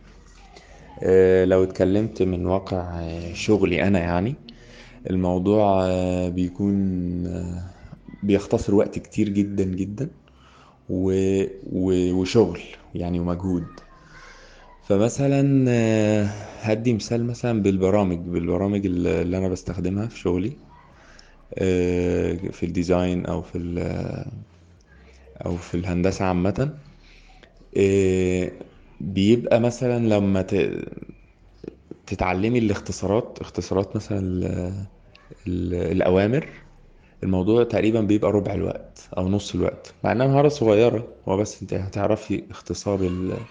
أه 1.03 1.45
لو 1.45 1.63
اتكلمت 1.65 2.23
من 2.23 2.47
واقع 2.47 3.01
آه، 3.01 3.33
شغلي 3.35 3.83
أنا 3.83 3.99
يعني 3.99 4.35
الموضوع 5.11 5.87
آه، 5.87 6.29
بيكون 6.29 6.77
آه، 7.27 7.63
بيختصر 8.23 8.75
وقت 8.75 8.99
كتير 8.99 9.29
جدا 9.29 9.65
جدا 9.65 10.11
و... 10.91 11.13
و... 11.73 12.13
وشغل 12.13 12.61
يعني 12.95 13.21
ومجهود. 13.21 13.81
فمثلا 14.89 15.65
آه، 15.69 16.25
هدي 16.61 16.95
مثال 16.95 17.27
مثلا 17.27 17.63
بالبرامج 17.63 18.19
بالبرامج 18.19 18.87
اللي 18.87 19.39
أنا 19.39 19.49
بستخدمها 19.49 20.07
في 20.09 20.19
شغلي 20.19 20.59
آه، 21.59 22.35
في 22.35 22.67
الديزاين 22.67 23.27
أو 23.27 23.43
في 23.43 23.59
ال- 23.59 23.79
أو 25.47 25.57
في 25.57 25.75
الهندسة 25.77 26.25
عامة. 26.25 26.79
آه، 27.77 28.53
بيبقى 29.01 29.61
مثلا 29.61 29.99
لما 30.09 30.43
تتعلمي 32.07 32.59
الاختصارات 32.59 33.39
اختصارات 33.41 33.97
مثلا 33.97 34.19
ال- 34.19 34.45
ال- 35.49 35.75
الأوامر 35.75 36.51
الموضوع 37.25 37.65
تقريبا 37.65 38.01
بيبقى 38.01 38.33
ربع 38.33 38.55
الوقت 38.55 39.09
أو 39.19 39.29
نص 39.29 39.55
الوقت 39.55 39.95
مع 40.05 40.13
إنها 40.13 40.27
مهارة 40.27 40.49
صغيرة 40.49 41.09
هو 41.29 41.37
بس 41.37 41.63
أنت 41.63 41.75
هتعرفي 41.75 42.45
اختصار 42.51 43.03
ال... 43.07 43.47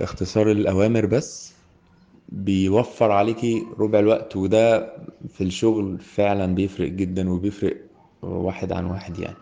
اختصار 0.00 0.50
الأوامر 0.50 1.06
بس 1.06 1.52
بيوفر 2.28 3.10
عليكي 3.10 3.66
ربع 3.78 3.98
الوقت 3.98 4.36
وده 4.36 4.92
في 5.34 5.44
الشغل 5.44 5.98
فعلا 5.98 6.54
بيفرق 6.54 6.88
جدا 6.88 7.30
وبيفرق 7.30 7.76
واحد 8.22 8.72
عن 8.72 8.84
واحد 8.84 9.18
يعني. 9.18 9.36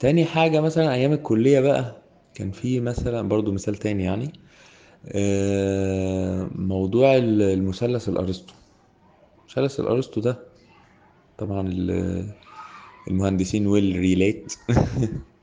تاني 0.00 0.24
حاجة 0.24 0.60
مثلا 0.60 0.94
أيام 0.94 1.12
الكلية 1.12 1.60
بقى 1.60 1.96
كان 2.34 2.50
في 2.50 2.80
مثلا 2.80 3.28
برضو 3.28 3.52
مثال 3.52 3.76
تاني 3.76 4.04
يعني 4.04 4.30
آه، 5.08 6.48
موضوع 6.54 7.16
ال- 7.16 7.42
المثلث 7.42 8.08
الأرسطو. 8.08 8.54
مثلث 9.48 9.80
الأرسطو 9.80 10.20
ده 10.20 10.38
طبعا 11.38 11.68
ال- 11.68 12.26
المهندسين 13.08 13.66
ويل 13.66 13.96
ريليت 13.96 14.54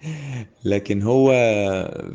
لكن 0.65 1.01
هو 1.01 1.31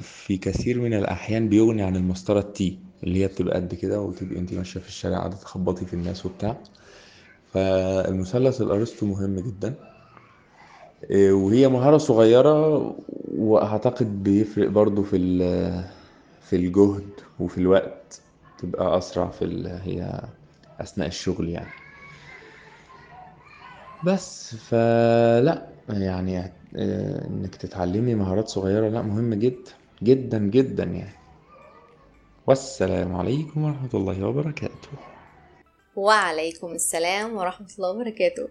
في 0.00 0.36
كثير 0.38 0.80
من 0.80 0.94
الأحيان 0.94 1.48
بيغني 1.48 1.82
عن 1.82 1.96
المسطرة 1.96 2.40
التي 2.40 2.78
اللي 3.02 3.22
هي 3.22 3.28
بتبقى 3.28 3.54
قد 3.56 3.74
كده 3.74 4.00
وتبقي 4.00 4.38
أنت 4.38 4.52
ماشية 4.54 4.80
في 4.80 4.88
الشارع 4.88 5.18
قاعدة 5.18 5.36
تخبطي 5.36 5.86
في 5.86 5.94
الناس 5.94 6.26
وبتاع. 6.26 6.62
فالمثلث 7.46 8.60
الأرسطو 8.62 9.06
مهم 9.06 9.40
جدا. 9.40 9.74
إيه، 11.10 11.32
وهي 11.32 11.68
مهارة 11.68 11.98
صغيرة 11.98 12.78
وأعتقد 13.28 14.22
بيفرق 14.22 14.68
برضو 14.68 15.02
في 15.02 15.16
في 16.40 16.56
الجهد 16.56 17.20
وفي 17.38 17.58
الوقت 17.58 18.22
تبقى 18.58 18.98
أسرع 18.98 19.30
في 19.30 19.44
هي 19.84 20.20
أثناء 20.80 21.08
الشغل 21.08 21.48
يعني. 21.48 21.74
بس 24.02 24.54
فلا. 24.54 25.77
يعني 25.88 26.38
آه، 26.76 27.26
إنك 27.26 27.56
تتعلمي 27.56 28.14
مهارات 28.14 28.48
صغيرة 28.48 28.88
لا 28.88 29.02
مهم 29.02 29.34
جدا 29.34 29.72
جدا 30.02 30.38
جدا 30.38 30.84
يعني. 30.84 31.18
والسلام 32.46 33.16
عليكم 33.16 33.64
ورحمة 33.64 33.90
الله 33.94 34.26
وبركاته. 34.26 34.88
وعليكم 35.96 36.72
السلام 36.72 37.36
ورحمة 37.36 37.68
الله 37.78 37.90
وبركاته. 37.90 38.48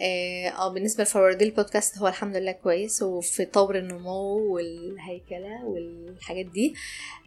آه 0.00 0.48
آه، 0.48 0.72
بالنسبة 0.72 1.02
لفوردي 1.04 1.44
البودكاست 1.44 1.98
هو 1.98 2.08
الحمد 2.08 2.36
لله 2.36 2.52
كويس 2.52 3.02
وفي 3.02 3.44
طور 3.44 3.78
النمو 3.78 4.54
والهيكلة 4.54 5.64
والحاجات 5.64 6.46
دي. 6.46 6.74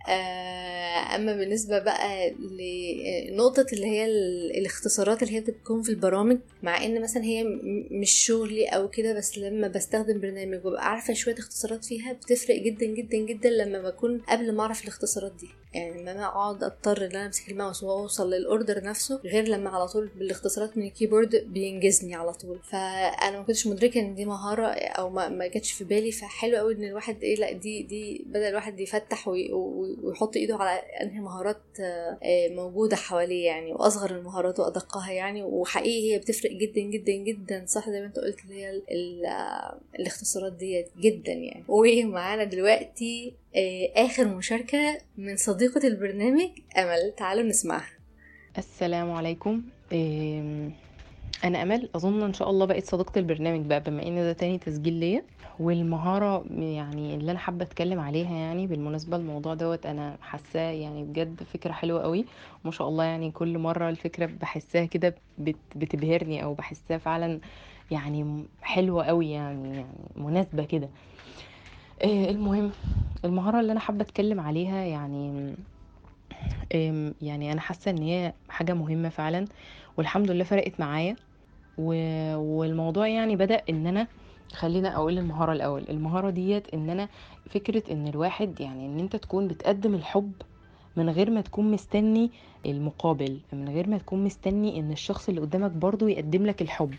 آه 0.10 1.16
أما 1.16 1.34
بالنسبة 1.36 1.80
بقى 1.80 2.32
لنقطة 3.32 3.66
اللي 3.74 3.86
هي 3.86 4.06
ال- 4.06 4.58
الاختصارات 4.58 5.24
اللي 5.24 5.36
هي 5.36 5.40
بتكون 5.42 5.82
في 5.82 5.90
البرامج 5.90 6.38
مع 6.64 6.86
إن 6.86 7.02
مثلا 7.02 7.24
هي 7.24 7.44
مش 7.92 8.12
شغلي 8.12 8.66
أو 8.66 8.90
كده 8.90 9.14
بس 9.14 9.38
لما 9.38 9.68
بستخدم 9.68 10.20
برنامج 10.22 10.66
وببقى 10.66 10.90
عارفة 10.92 11.14
شوية 11.14 11.36
اختصارات 11.40 11.86
فيها 11.86 12.14
بتفرق 12.14 12.56
جدا 12.56 12.86
جدا 12.86 13.18
جدا 13.18 13.50
لما 13.50 13.82
بكون 13.90 14.22
قبل 14.30 14.52
ما 14.56 14.62
أعرف 14.64 14.84
الاختصارات 14.84 15.32
دي. 15.40 15.48
يعني 15.74 16.02
إن 16.02 16.08
أنا 16.08 16.26
أقعد 16.26 16.64
أضطر 16.64 17.06
إن 17.06 17.12
أنا 17.16 17.26
أمسك 17.26 17.52
الماوس 17.52 17.84
وأوصل 17.84 18.34
لل 18.34 18.48
order 18.48 18.84
نفسه 18.84 19.20
غير 19.26 19.48
لما 19.48 19.70
على 19.70 19.88
طول 19.88 20.10
بالاختصارات 20.16 20.78
من 20.78 20.86
ال 20.86 20.91
keyboard 20.91 21.36
بينجزني 21.36 22.16
على 22.16 22.34
طول. 22.34 22.60
فأنا 22.64 23.38
ما 23.38 23.44
كنتش 23.44 23.68
مدركة 23.68 24.00
إن 24.00 24.16
دي 24.16 24.26
مهارة 24.26 24.68
أو 24.68 25.10
ما, 25.10 25.30
ما 25.30 25.48
جاتش 25.48 25.72
في 25.72 25.84
بالي. 25.84 26.12
فحلو 26.12 26.58
قوي 26.58 26.74
إن 26.74 26.84
الواحد 26.84 27.24
إيه 27.24 27.36
لأ 27.36 27.52
دي 27.52 27.84
دي 27.84 28.24
بدأ 28.28 28.50
الواحد 28.50 28.80
يفتح 28.80 29.28
وي- 29.28 29.54
وي- 29.54 29.98
ويحط 30.04 30.36
إيده 30.36 30.56
على 30.56 30.80
أنهي 31.02 31.20
مهارات 31.20 31.62
آه، 31.80 32.48
موجودة 32.50 32.96
حواليه 32.96 33.46
يعني 33.46 33.74
وأصغر 33.74 34.12
المهارات 34.12 34.60
وأدقها 34.60 35.12
يعني. 35.12 35.44
وحقيقي 35.44 36.14
هي 36.14 36.20
بتفرق 36.20 36.52
جدا 36.52 36.82
جدا 36.82 37.12
جدا 37.14 37.66
صح؟ 37.68 37.90
زي 37.90 38.00
ما 38.00 38.06
أنت 38.06 38.20
قلت 38.20 38.38
اللي 38.46 38.64
هي 38.66 38.82
آه، 39.28 39.80
الاختصارات 40.00 40.54
ديت 40.54 40.88
جدا 41.00 41.32
يعني. 41.34 41.64
ومعانا 41.68 42.44
دلوقتي 42.44 43.34
آه، 43.58 44.06
آخر 44.06 44.28
مشاركة 44.28 44.98
من 45.18 45.36
صديقة 45.38 45.88
البرنامج 45.88 46.50
أمل. 46.78 47.14
تعالوا 47.18 47.44
نسمعها. 47.44 47.90
السلام 48.58 49.12
عليكم. 49.12 49.62
أنا 51.44 51.62
أمل. 51.62 51.90
أظن 51.96 52.24
إن 52.24 52.34
شاء 52.34 52.50
الله 52.50 52.66
بقيت 52.66 52.86
صديقة 52.88 53.20
البرنامج 53.20 53.66
بقى 53.66 53.80
بما 53.84 54.04
إن 54.08 54.16
ده 54.16 54.34
تاني 54.34 54.58
تسجيل 54.58 54.94
ليا. 54.94 55.24
والمهارة 55.60 56.46
يعني 56.52 57.16
اللي 57.16 57.32
أنا 57.32 57.40
حابة 57.40 57.66
أتكلم 57.66 58.00
عليها 58.00 58.36
يعني 58.36 58.68
بالمناسبة 58.68 59.18
الموضوع 59.18 59.54
دوت 59.54 59.86
أنا 59.86 60.18
حاساه 60.22 60.72
يعني 60.72 61.04
بجد 61.04 61.44
فكرة 61.54 61.72
حلوة 61.72 62.02
قوي. 62.02 62.26
ما 62.66 62.72
شاء 62.72 62.88
الله 62.88 63.04
يعني 63.04 63.32
كل 63.32 63.58
مرة 63.58 63.90
الفكرة 63.90 64.26
بحسها 64.26 64.86
كده 64.86 65.16
بت- 65.38 65.56
بتبهرني 65.76 66.44
أو 66.44 66.54
بحسها 66.54 66.98
فعلا 66.98 67.40
يعني 67.92 68.46
حلوة 68.62 69.06
قوي 69.06 69.32
يعني 69.32 69.76
يعني 69.76 69.86
مناسبة 70.16 70.64
كده. 70.66 70.90
إيه، 72.04 72.30
المهم 72.30 72.72
المهارة 73.26 73.60
اللي 73.60 73.72
أنا 73.72 73.80
حابة 73.80 74.02
أتكلم 74.02 74.40
عليها 74.40 74.84
يعني 74.86 75.56
يعني 77.22 77.52
أنا 77.52 77.62
حاسة 77.62 77.92
إن 77.92 77.98
هي 78.02 78.34
حاجة 78.50 78.74
مهمة 78.74 79.10
فعلا 79.10 79.46
والحمد 79.98 80.32
لله 80.32 80.44
فرقت 80.44 80.80
معايا. 80.80 81.16
و... 81.78 81.94
والموضوع 82.36 83.08
يعني 83.08 83.36
بدأ 83.36 83.62
إن 83.70 83.88
أنا 83.88 84.08
خلينا 84.54 84.96
أقول 84.96 85.18
المهارة 85.18 85.54
الأول. 85.54 85.86
المهارة 85.90 86.30
ديت 86.30 86.74
إن 86.74 86.90
أنا 86.90 87.10
فكرة 87.50 87.84
إن 87.94 88.08
الواحد 88.08 88.62
يعني 88.62 88.86
إن 88.86 89.00
أنت 89.00 89.16
تكون 89.16 89.48
بتقدم 89.48 89.96
الحب 89.96 90.32
من 90.96 91.10
غير 91.10 91.30
ما 91.32 91.42
تكون 91.42 91.72
مستني 91.72 92.32
المقابل 92.66 93.40
من 93.54 93.70
غير 93.70 93.90
ما 93.90 93.98
تكون 93.98 94.24
مستني 94.24 94.80
إن 94.80 94.92
الشخص 94.92 95.30
اللي 95.30 95.42
قدامك 95.42 95.72
برضو 95.72 96.08
يقدم 96.08 96.46
لك 96.46 96.62
الحب. 96.62 96.96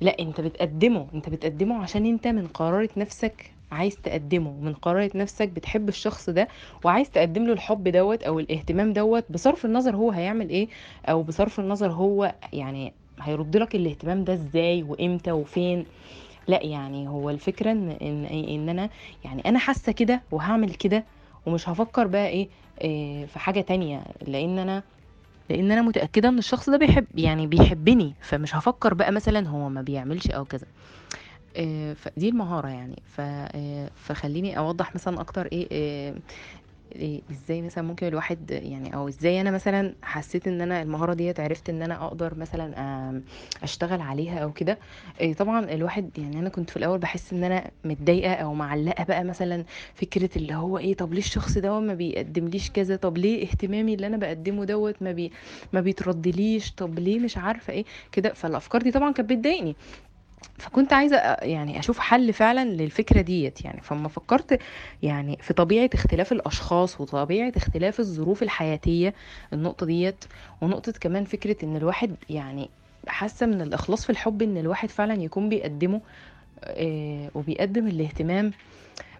لأ 0.00 0.18
أنت 0.18 0.40
بتقدمه 0.40 1.06
أنت 1.14 1.28
بتقدمه 1.28 1.82
عشان 1.82 2.06
أنت 2.06 2.26
من 2.28 2.46
قرارة 2.46 2.88
نفسك 2.96 3.53
عايز 3.74 3.96
تقدمه 3.96 4.50
من 4.60 4.74
قرارة 4.74 5.10
نفسك 5.14 5.48
بتحب 5.48 5.88
الشخص 5.88 6.30
ده 6.30 6.48
وعايز 6.84 7.10
تقدم 7.10 7.46
له 7.46 7.52
الحب 7.52 7.88
دوت 7.88 8.22
أو 8.22 8.38
الاهتمام 8.40 8.92
دوت 8.92 9.24
بصرف 9.30 9.64
النظر 9.64 9.96
هو 9.96 10.10
هيعمل 10.10 10.48
إيه 10.50 10.68
أو 11.08 11.22
بصرف 11.22 11.60
النظر 11.60 11.90
هو 11.92 12.34
يعني 12.52 12.92
هيرد 13.20 13.56
لك 13.56 13.74
الاهتمام 13.74 14.24
ده 14.24 14.32
إزاي 14.32 14.82
وإمتى 14.82 15.32
وفين. 15.32 15.86
لا 16.48 16.62
يعني 16.64 17.08
هو 17.08 17.30
الفكرة 17.30 17.70
إن 17.72 17.88
إن, 17.90 18.24
إن 18.24 18.68
أنا 18.68 18.90
يعني 19.24 19.42
أنا 19.46 19.58
حاسة 19.58 19.92
كده 19.92 20.22
وهعمل 20.30 20.74
كده 20.74 21.04
ومش 21.46 21.68
هفكر 21.68 22.06
بقى 22.06 22.28
إيه, 22.28 22.48
إيه 22.80 23.26
في 23.26 23.38
حاجة 23.38 23.60
تانية 23.60 24.02
لأن 24.26 24.58
أنا 24.58 24.82
لأن 25.50 25.72
أنا 25.72 25.82
متأكدة 25.82 26.28
إن 26.28 26.38
الشخص 26.38 26.70
ده 26.70 26.76
بيحب 26.76 27.06
يعني 27.14 27.46
بيحبني 27.46 28.14
فمش 28.20 28.54
هفكر 28.56 28.94
بقى 28.94 29.12
مثلا 29.12 29.48
هو 29.48 29.68
ما 29.68 29.82
بيعملش 29.82 30.30
أو 30.30 30.44
كذا. 30.44 30.66
فدي 31.94 32.28
المهارة 32.28 32.68
يعني. 32.68 33.02
آه، 33.20 33.90
فخليني 33.94 34.58
أوضح 34.58 34.94
مثلا 34.94 35.20
أكتر 35.20 35.46
إيه 35.46 35.68
آه، 35.72 36.14
إيه 36.96 37.20
إزاي 37.30 37.62
مثلا 37.62 37.84
ممكن 37.84 38.06
الواحد 38.06 38.50
يعني 38.50 38.94
أو 38.94 39.08
إزاي 39.08 39.40
أنا 39.40 39.50
مثلا 39.50 39.94
حسيت 40.02 40.48
إن 40.48 40.60
أنا 40.60 40.82
المهارة 40.82 41.14
ديت 41.14 41.40
عرفت 41.40 41.70
إن 41.70 41.82
أنا 41.82 42.04
أقدر 42.06 42.34
مثلا 42.34 43.22
أشتغل 43.62 44.00
عليها 44.00 44.38
أو 44.38 44.52
كده. 44.52 44.78
إيه 45.20 45.34
طبعا 45.34 45.64
الواحد 45.74 46.10
يعني 46.18 46.38
أنا 46.38 46.48
كنت 46.48 46.70
في 46.70 46.76
الأول 46.76 46.98
بحس 46.98 47.32
إن 47.32 47.44
أنا 47.44 47.70
متضايقة 47.84 48.34
أو 48.34 48.54
معلقة 48.54 49.04
بقى 49.04 49.24
مثلا 49.24 49.64
فكرة 49.94 50.30
اللي 50.36 50.54
هو 50.54 50.78
إيه 50.78 50.94
طب 50.94 51.12
ليه 51.12 51.20
الشخص 51.20 51.58
ده 51.58 51.80
ما 51.80 51.94
بيقدمليش 51.94 52.70
كذا؟ 52.70 52.96
طب 52.96 53.18
ليه 53.18 53.42
اهتمامي 53.42 53.94
اللي 53.94 54.06
أنا 54.06 54.16
بقدمه 54.16 54.64
دوت 54.64 55.02
ما 55.02 55.12
بي 55.12 55.32
ما 55.72 55.80
بيتردليش 55.80 56.72
طب 56.72 56.98
ليه؟ 56.98 57.18
مش 57.18 57.36
عارفة 57.38 57.72
إيه 57.72 57.84
كده. 58.12 58.32
فالأفكار 58.32 58.82
دي 58.82 58.90
طبعا 58.90 59.12
كانت 59.12 59.30
بتضايقني. 59.30 59.76
فكنت 60.58 60.92
عايزة 60.92 61.16
أ- 61.16 61.42
يعني 61.42 61.78
أشوف 61.78 61.98
حل 61.98 62.32
فعلا 62.32 62.64
للفكرة 62.64 63.20
ديت 63.20 63.64
يعني 63.64 63.80
فما 63.80 64.08
فكرت 64.08 64.60
يعني 65.02 65.38
في 65.40 65.52
طبيعة 65.54 65.90
اختلاف 65.94 66.32
الأشخاص 66.32 67.00
وطبيعة 67.00 67.52
اختلاف 67.56 68.00
الظروف 68.00 68.42
الحياتية 68.42 69.14
النقطة 69.52 69.86
ديت 69.86 70.24
ونقطة 70.60 70.92
كمان 70.92 71.24
فكرة 71.24 71.56
إن 71.64 71.76
الواحد 71.76 72.14
يعني 72.30 72.70
حاسة 73.08 73.46
من 73.46 73.62
الإخلاص 73.62 74.04
في 74.04 74.10
الحب 74.10 74.42
إن 74.42 74.56
الواحد 74.56 74.88
فعلا 74.90 75.22
يكون 75.22 75.48
بيقدمه 75.48 76.00
آه، 76.64 77.30
وبيقدم 77.34 77.86
الاهتمام 77.86 78.52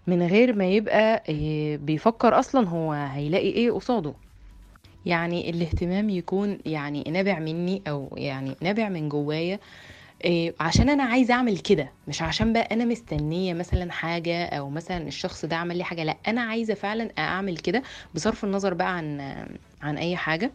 من 0.07 0.27
غير 0.27 0.55
ما 0.55 0.65
يبقى 0.65 1.23
آه، 1.29 1.75
بيفكر 1.75 2.39
أصلا 2.39 2.69
هو 2.69 2.91
هيلاقي 2.91 3.49
إيه 3.49 3.71
قصاده. 3.71 4.13
يعني 5.05 5.49
الاهتمام 5.49 6.09
يكون 6.09 6.57
يعني 6.65 7.03
نابع 7.11 7.39
مني 7.39 7.81
أو 7.87 8.13
يعني 8.17 8.55
نابع 8.61 8.89
من 8.89 9.09
جوايا 9.09 9.59
إيه 10.25 10.53
عشان 10.59 10.89
أنا 10.89 11.03
عايزة 11.03 11.33
أعمل 11.33 11.57
كده 11.57 11.91
مش 12.07 12.21
عشان 12.21 12.53
بقى 12.53 12.67
أنا 12.71 12.85
مستنية 12.85 13.53
مثلا 13.53 13.91
حاجة 13.91 14.45
أو 14.45 14.69
مثلا 14.69 15.07
الشخص 15.07 15.45
ده 15.45 15.55
عمل 15.55 15.77
لي 15.77 15.83
حاجة 15.83 16.03
لأ 16.03 16.17
أنا 16.27 16.41
عايزة 16.41 16.73
فعلا 16.73 17.09
أعمل 17.19 17.57
كده 17.57 17.83
بصرف 18.15 18.43
النظر 18.43 18.73
بقى 18.73 18.97
عن 18.97 19.21
عن 19.81 19.97
أي 19.97 20.15
حاجة. 20.15 20.51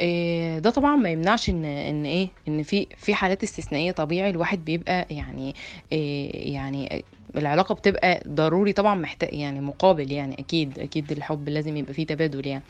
إيه 0.00 0.58
ده 0.58 0.70
طبعا 0.70 0.96
ما 0.96 1.10
يمنعش 1.10 1.48
إن 1.50 1.64
إن 1.64 2.04
إيه 2.04 2.28
إن 2.48 2.62
في 2.62 2.86
في 2.96 3.14
حالات 3.14 3.42
استثنائية 3.42 3.92
طبيعي 3.92 4.30
الواحد 4.30 4.64
بيبقى 4.64 5.06
يعني 5.10 5.54
إيه 5.92 6.52
يعني 6.54 7.04
العلاقة 7.36 7.74
بتبقى 7.74 8.22
ضروري 8.28 8.72
طبعا 8.72 8.94
محتاج 8.94 9.34
يعني 9.34 9.60
مقابل 9.60 10.12
يعني 10.12 10.36
أكيد 10.38 10.78
أكيد 10.78 11.12
الحب 11.12 11.48
لازم 11.48 11.76
يبقى 11.76 11.94
فيه 11.94 12.06
تبادل 12.06 12.46
يعني. 12.46 12.62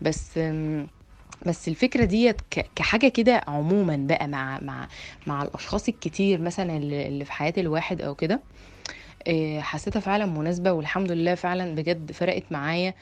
بس 0.00 0.38
بس 1.46 1.68
الفكرة 1.68 2.04
ديت 2.04 2.40
كحاجة 2.76 3.08
كده 3.08 3.40
عموما 3.48 3.96
بقى 3.96 4.28
مع 4.28 4.58
مع 4.62 4.88
مع 5.26 5.42
الأشخاص 5.42 5.88
الكتير 5.88 6.40
مثلا 6.40 6.76
اللي 6.76 7.24
في 7.24 7.32
حياة 7.32 7.52
الواحد 7.58 8.02
أو 8.02 8.14
كده 8.14 8.40
إيه، 9.26 9.60
حسيتها 9.60 10.00
فعلا 10.00 10.26
مناسبة 10.26 10.72
والحمد 10.72 11.12
لله 11.12 11.34
فعلا 11.34 11.74
بجد 11.74 12.12
فرقت 12.12 12.52
معايا. 12.52 12.94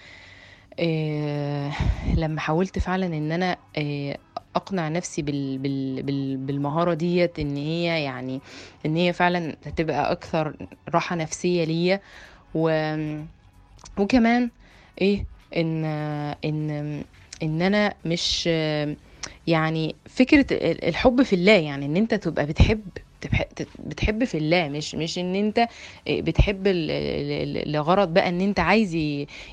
إيه، 0.78 1.72
لما 2.16 2.40
حاولت 2.40 2.78
فعلا 2.78 3.06
إن 3.06 3.32
أنا 3.32 3.56
إيه، 3.76 4.16
أقنع 4.56 4.88
نفسي 4.88 5.22
بال 5.22 5.58
بال 5.58 6.02
بال 6.02 6.36
بالمهارة 6.36 6.94
ديت 6.94 7.38
إن 7.38 7.56
هي 7.56 8.02
يعني 8.04 8.40
إن 8.86 8.96
هي 8.96 9.12
فعلا 9.12 9.56
هتبقى 9.66 10.12
أكثر 10.12 10.56
راحة 10.94 11.16
نفسية 11.16 11.64
ليا. 11.64 12.00
و 12.54 12.70
وكمان 13.98 14.50
إيه 15.00 15.26
إن 15.56 15.84
إن 16.44 17.04
إن 17.42 17.62
أنا 17.62 17.94
مش 18.04 18.48
يعني 19.46 19.94
فكرة 20.08 20.46
ال- 20.52 20.84
الحب 20.84 21.22
في 21.22 21.32
الله 21.32 21.52
يعني 21.52 21.86
إن 21.86 21.96
أنت 21.96 22.14
تبقى 22.14 22.46
بتحب 22.46 22.80
بتحب 23.78 24.24
في 24.24 24.38
الله 24.38 24.68
مش 24.68 24.94
مش 24.94 25.18
إن 25.18 25.34
أنت 25.34 25.68
بتحب 26.10 26.68
ل- 26.68 26.86
ل- 27.54 27.72
لغرض 27.72 28.14
بقى 28.14 28.28
إن 28.28 28.40
أنت 28.40 28.60
عايز 28.60 28.94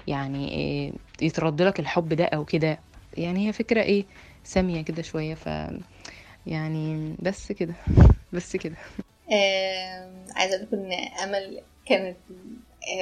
يعني 0.08 0.94
يترد 1.22 1.62
لك 1.62 1.80
الحب 1.80 2.14
ده 2.14 2.26
أو 2.26 2.46
كده. 2.46 2.80
يعني 3.18 3.48
هي 3.48 3.54
فكرة 3.54 3.82
إيه 3.82 4.06
سامية 4.44 4.82
كده 4.82 5.02
شوية 5.02 5.34
ف 5.36 5.50
يعني 6.48 7.16
بس 7.20 7.52
كده 7.52 7.74
بس 8.34 8.56
كده. 8.56 8.76
عايزة 10.36 10.56
أقول 10.56 10.68
إن 10.74 10.94
أمل 11.24 11.62
كانت 11.86 12.18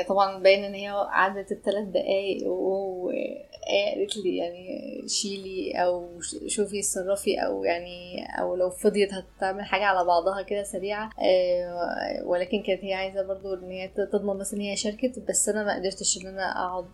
طبعا 0.10 0.38
باين 0.44 0.64
إن 0.64 0.74
هي 0.74 0.88
عدت 1.10 1.52
الثلاث 1.52 1.88
دقايق 1.88 2.48
وقالت 2.48 4.18
لي 4.18 4.38
يعني 4.38 5.02
شيلي 5.08 5.72
أو 5.84 6.10
شوفي 6.48 6.80
اتصرفي 6.80 7.36
أو 7.46 7.64
يعني 7.64 8.26
أو 8.40 8.56
لو 8.56 8.70
فضيت 8.70 9.10
هتعمل 9.14 9.64
حاجة 9.64 9.84
على 9.84 10.06
بعضها 10.08 10.42
كده 10.42 10.64
سريعة. 10.64 11.10
آه، 11.20 12.24
ولكن 12.26 12.62
كانت 12.64 12.84
هي 12.84 12.94
عايزة 12.94 13.22
برضو 13.28 13.54
إن 13.54 13.72
هي 13.72 13.88
تضمن 13.88 14.38
بس 14.38 14.54
إن 14.54 14.62
هي 14.62 14.76
شاركت 14.76 15.20
بس 15.30 15.50
أنا 15.50 15.64
ما 15.64 15.76
قدرتش 15.76 16.18
إن 16.22 16.28
أنا 16.28 16.52
أقعد 16.52 16.86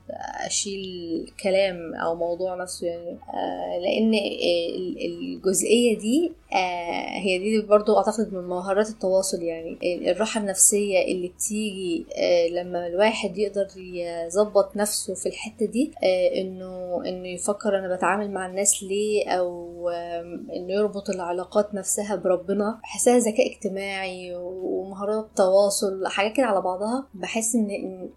أشيل 0.45 1.31
كلام 1.43 1.95
أو 1.95 2.15
موضوع 2.15 2.55
نفسه 2.55 2.87
يعني. 2.87 3.17
آه، 3.33 3.77
لأن 3.79 4.13
ال- 4.13 4.97
الجزئية 5.05 5.97
دي 5.97 6.31
آه، 6.53 7.19
هي 7.19 7.37
دي 7.39 7.61
برضو 7.61 7.97
أعتقد 7.97 8.33
من 8.33 8.43
مهارات 8.43 8.89
التواصل 8.89 9.41
يعني. 9.43 9.77
الراحة 10.11 10.41
النفسية 10.41 11.01
اللي 11.05 11.27
بتيجي 11.27 12.05
لما 12.51 12.76
الواحد 12.87 13.37
يقدر 13.37 13.67
يظبط 13.77 14.75
نفسه 14.77 15.13
في 15.15 15.29
الحتة 15.29 15.65
دي 15.65 15.91
آه، 16.03 16.41
إنه 16.41 17.01
إنه 17.05 17.27
يفكر 17.27 17.79
أنا 17.79 17.95
بتعامل 17.95 18.31
مع 18.31 18.45
الناس 18.45 18.83
ليه 18.83 19.29
أو 19.29 19.67
إنه 20.55 20.73
يربط 20.73 21.09
العلاقات 21.09 21.73
نفسها 21.75 22.15
بربنا. 22.15 22.79
بحسها 22.83 23.17
ذكاء 23.17 23.51
اجتماعي 23.51 24.35
ومهارات 24.35 25.27
تواصل 25.35 26.07
حاجات 26.07 26.33
كده 26.35 26.45
على 26.45 26.61
بعضها. 26.61 27.07
بحس 27.13 27.55
إن 27.55 27.67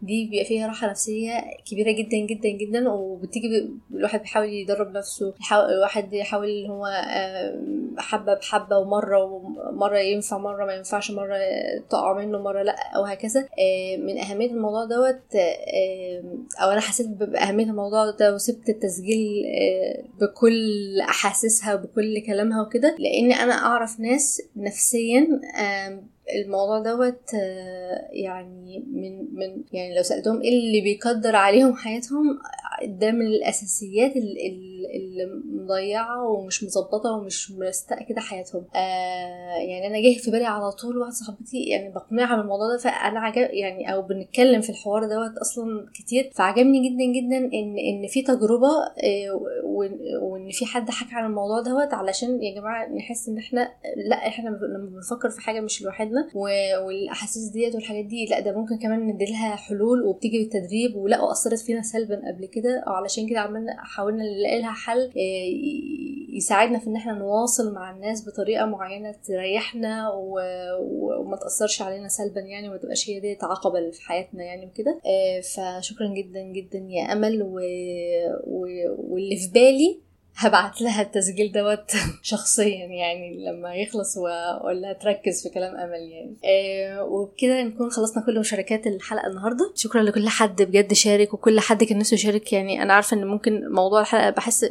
دي 0.02 0.26
بيبقى 0.30 0.44
فيها 0.44 0.66
راحة 0.66 0.90
نفسية 0.90 1.40
كبيرة 1.70 1.92
جدا 1.92 2.16
جدا 2.16 2.48
جدا. 2.48 2.88
وبتيجي 2.90 3.70
الواحد 3.94 4.20
بيحاول 4.20 4.48
يدرب 4.48 4.90
نفسه 4.96 5.34
يحاول 5.40 5.64
الواحد 5.72 6.12
يحاول 6.12 6.66
هو 6.66 6.86
آم، 6.86 7.94
حبة 7.98 8.34
بحبة 8.34 8.78
ومرة 8.78 9.24
ومرة 9.24 9.98
ينفع 9.98 10.38
مرة 10.38 10.64
ما 10.64 10.74
ينفعش 10.74 11.10
مرة 11.10 11.38
تقع 11.90 12.12
منه 12.18 12.38
مرة 12.38 12.62
لأ 12.62 12.76
وهكذا 13.02 13.40
آه، 13.40 13.96
من 13.96 14.18
أهمية 14.50 14.56
الموضوع 14.58 14.84
دوت 14.84 15.36
أو 16.62 16.70
أنا 16.70 16.80
حسيت 16.80 17.06
بأهمية 17.08 17.64
الموضوع 17.64 18.10
ده 18.10 18.34
وسبت 18.34 18.68
التسجيل 18.68 19.44
آه، 19.46 20.04
بكل 20.20 21.00
أحاسيسها 21.00 21.74
وبكل 21.74 22.22
كلامها 22.26 22.62
وكده 22.62 22.96
لأن 22.98 23.32
أنا 23.32 23.52
أعرف 23.52 24.00
ناس 24.00 24.42
نفسيا 24.56 25.28
الموضوع 26.44 26.78
دوت 26.78 27.34
آه، 27.34 28.08
يعني 28.12 28.84
من 28.92 29.34
من 29.34 29.62
يعني 29.72 29.96
لو 29.96 30.02
سألتهم 30.02 30.40
إيه 30.42 30.48
اللي 30.58 30.80
بيقدر 30.80 31.36
عليهم 31.36 31.74
حياتهم 31.76 32.38
ده 32.86 33.10
من 33.12 33.26
الأساسيات 33.26 34.16
ال- 34.16 34.22
ال- 34.46 34.48
اللي 34.48 34.69
مضيعة 35.44 36.28
ومش 36.28 36.64
مظبطة 36.64 37.10
ومش 37.12 37.52
مرستقة 37.52 38.04
كده 38.08 38.20
حياتهم. 38.20 38.64
آه 38.74 39.56
يعني 39.58 39.86
أنا 39.86 40.00
جه 40.00 40.18
في 40.18 40.30
بالي 40.30 40.44
على 40.44 40.72
طول 40.72 40.98
واحدة 40.98 41.14
صاحبتي 41.14 41.62
يعني 41.64 41.92
بقنعها 41.92 42.36
بالموضوع 42.36 42.68
ده 42.72 42.78
فأنا 42.78 43.20
عجب 43.20 43.48
يعني 43.52 43.92
أو 43.94 44.02
بنتكلم 44.02 44.60
في 44.60 44.70
الحوار 44.70 45.02
دوت 45.02 45.38
أصلا 45.40 45.86
كتير. 45.94 46.30
فعجبني 46.34 46.88
جدا 46.88 47.04
جدا 47.20 47.36
إن 47.54 47.78
إن 47.78 48.06
في 48.08 48.22
تجربة 48.22 48.68
آه 48.68 49.40
وإن 50.22 50.50
في 50.50 50.66
حد 50.66 50.90
حكى 50.90 51.14
عن 51.14 51.26
الموضوع 51.26 51.60
دوت 51.60 51.94
علشان 51.94 52.42
يا 52.42 52.60
جماعة 52.60 52.88
نحس 52.88 53.28
إن 53.28 53.38
إحنا 53.38 53.68
لأ 54.08 54.16
إحنا 54.16 54.48
لما 54.48 54.90
بنفكر 54.94 55.30
في 55.30 55.40
حاجة 55.40 55.60
مش 55.60 55.82
لوحدنا 55.82 56.28
و- 56.34 56.86
والأحاسيس 56.86 57.48
ديت 57.48 57.74
والحاجات 57.74 58.04
دي 58.04 58.26
لأ 58.30 58.40
ده 58.40 58.52
ممكن 58.52 58.78
كمان 58.78 59.06
نديلها 59.06 59.56
حلول 59.56 60.02
وبتيجي 60.02 60.38
بالتدريب 60.38 60.96
ولأ 60.96 61.20
وأثرت 61.22 61.58
فينا 61.58 61.82
سلبا 61.82 62.14
قبل 62.28 62.46
كده 62.46 62.84
علشان 62.86 63.28
كده 63.28 63.40
عملنا 63.40 63.76
حاولنا 63.78 64.22
نلاقي 64.24 64.60
لها 64.60 64.69
حل 64.72 65.00
آه، 65.16 66.36
يساعدنا 66.36 66.78
في 66.78 66.86
إن 66.86 66.96
إحنا 66.96 67.12
نواصل 67.12 67.74
مع 67.74 67.90
الناس 67.90 68.28
بطريقة 68.28 68.66
معينة 68.66 69.14
تريحنا 69.24 70.10
وما 70.14 71.36
تأثرش 71.36 71.82
علينا 71.82 72.08
سلبا 72.08 72.40
يعني 72.40 72.68
وما 72.68 72.76
تبقاش 72.76 73.10
هي 73.10 73.20
دي 73.20 73.38
عقبه 73.42 73.90
في 73.90 74.02
حياتنا 74.02 74.44
يعني 74.44 74.66
وكده. 74.66 75.00
آه، 75.06 75.40
فشكرا 75.40 76.08
جدا 76.08 76.42
جدا 76.42 76.78
يا 76.88 77.12
أمل 77.12 77.42
و... 77.42 77.60
و... 78.44 78.66
واللي 78.98 79.36
في 79.36 79.50
بالي 79.54 80.00
هبعت 80.40 80.80
لها 80.80 81.02
التسجيل 81.02 81.52
دوت 81.52 81.90
شخصيا 82.22 82.86
يعني 82.86 83.44
لما 83.46 83.74
يخلص 83.74 84.16
واقول 84.16 84.82
لها 84.82 84.92
تركز 84.92 85.42
في 85.42 85.48
كلام 85.48 85.76
أمل 85.76 86.10
يعني. 86.12 86.36
آه 86.44 87.04
وبكده 87.04 87.62
نكون 87.62 87.90
خلصنا 87.90 88.26
كل 88.26 88.40
مشاركات 88.40 88.86
الحلقة 88.86 89.26
النهارده. 89.26 89.72
شكرا 89.74 90.02
لكل 90.02 90.28
حد 90.28 90.62
بجد 90.62 90.92
شارك 90.92 91.34
وكل 91.34 91.60
حد 91.60 91.84
كان 91.84 91.98
نفسه 91.98 92.14
يشارك. 92.14 92.52
يعني 92.52 92.82
أنا 92.82 92.94
عارفة 92.94 93.16
إن 93.16 93.26
ممكن 93.26 93.68
موضوع 93.72 94.00
الحلقة 94.00 94.30
بحس 94.30 94.66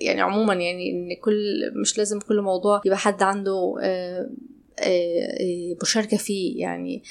يعني 0.00 0.20
عموما 0.20 0.54
يعني 0.54 0.90
إن 0.90 1.16
كل 1.20 1.72
مش 1.74 1.98
لازم 1.98 2.18
كل 2.18 2.40
موضوع 2.40 2.80
يبقى 2.84 2.98
حد 2.98 3.22
عنده 3.22 3.76
آه 3.82 4.28
مشاركة 5.82 6.16
فيه 6.16 6.60
يعني. 6.60 7.02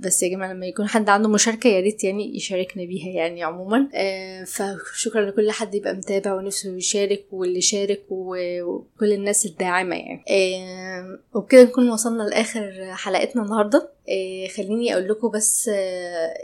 بس 0.00 0.22
يا 0.22 0.28
جماعة 0.28 0.52
لما 0.52 0.66
يكون 0.66 0.88
حد 0.88 1.08
عنده 1.08 1.28
مشاركة 1.28 1.68
يا 1.68 1.80
ريت 1.80 2.04
يعني 2.04 2.36
يشاركنا 2.36 2.84
بيها 2.84 3.08
يعني 3.08 3.42
عموما. 3.42 3.88
آه، 3.94 4.44
فشكرا 4.44 5.30
لكل 5.30 5.50
حد 5.50 5.74
يبقى 5.74 5.94
متابع 5.94 6.34
ونفسه 6.34 6.76
يشارك 6.76 7.24
واللي 7.32 7.60
شارك 7.60 8.02
وكل 8.10 9.12
الناس 9.12 9.46
الداعمة 9.46 9.96
يعني. 9.96 10.24
آه، 10.30 11.18
وبكده 11.34 11.62
نكون 11.62 11.90
وصلنا 11.90 12.22
لآخر 12.22 12.92
حلقتنا 12.94 13.42
النهاردة. 13.42 13.90
آه، 14.08 14.48
خليني 14.56 14.94
أقول 14.94 15.08
لكم 15.08 15.28
بس 15.30 15.70
آه، 15.74 16.34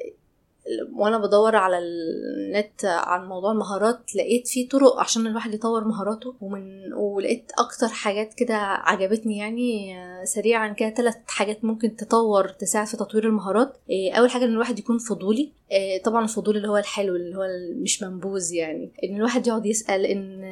وأنا 0.94 1.18
بدور 1.18 1.56
على 1.56 1.78
النت 1.78 2.84
عن 2.84 3.28
موضوع 3.28 3.52
المهارات 3.52 4.16
لقيت 4.16 4.48
في 4.48 4.64
طرق 4.66 5.00
عشان 5.00 5.26
الواحد 5.26 5.54
يطور 5.54 5.84
مهاراته 5.84 6.34
ومن 6.40 6.92
ولقيت 6.92 7.52
أكتر 7.58 7.88
حاجات 7.88 8.34
كده 8.34 8.54
عجبتني 8.56 9.38
يعني 9.38 9.96
سريعا 10.24 10.68
كده 10.68 10.90
ثلاث 10.90 11.16
حاجات 11.26 11.64
ممكن 11.64 11.96
تطور 11.96 12.48
تساعد 12.48 12.86
في 12.86 12.96
تطوير 12.96 13.26
المهارات. 13.26 13.76
آه، 13.90 14.18
أول 14.18 14.30
حاجة 14.30 14.44
إن 14.44 14.50
الواحد 14.50 14.78
يكون 14.78 14.98
فضولي. 14.98 15.52
آه، 15.72 15.98
طبعا 16.04 16.24
الفضول 16.24 16.56
اللي 16.56 16.68
هو 16.68 16.76
الحلو 16.76 17.16
اللي 17.16 17.36
هو 17.36 17.46
مش 17.82 18.02
منبوذ 18.02 18.52
يعني. 18.52 18.92
إن 19.04 19.16
الواحد 19.16 19.46
يقعد 19.46 19.66
يسأل 19.66 20.06
إن 20.06 20.44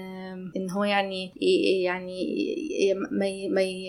إن 0.57 0.71
هو 0.71 0.85
يعني 0.85 1.33
يعني 1.85 2.25
ما 3.11 3.49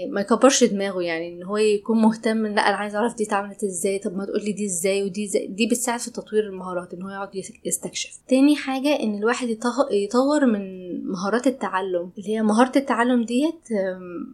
ما 0.09 0.21
يكبرش 0.21 0.63
دماغه 0.63 1.01
يعني 1.01 1.27
إن 1.33 1.43
هو 1.43 1.57
يكون 1.57 2.01
مهتم 2.01 2.45
لا 2.47 2.61
أنا 2.69 2.75
عايز 2.77 2.95
أعرف 2.95 3.15
دي 3.15 3.23
اتعملت 3.23 3.63
إزاي 3.63 3.99
طب 3.99 4.15
ما 4.17 4.25
تقول 4.25 4.43
لي 4.45 4.51
دي 4.51 4.65
إزاي 4.65 5.03
ودي 5.03 5.25
إزاي. 5.25 5.47
دي 5.47 5.65
بتساعد 5.67 5.99
في 5.99 6.11
تطوير 6.11 6.43
المهارات 6.43 6.93
إن 6.93 7.01
هو 7.03 7.09
يقعد 7.09 7.35
يس- 7.35 7.53
يستكشف. 7.65 8.17
تاني 8.27 8.55
حاجة 8.55 8.99
إن 8.99 9.17
الواحد 9.17 9.47
يطور 9.91 10.45
من 10.45 10.82
مهارات 11.03 11.47
التعلم 11.47 12.11
اللي 12.17 12.29
هي 12.29 12.41
مهارة 12.41 12.71
التعلم 12.77 13.23
ديت 13.23 13.69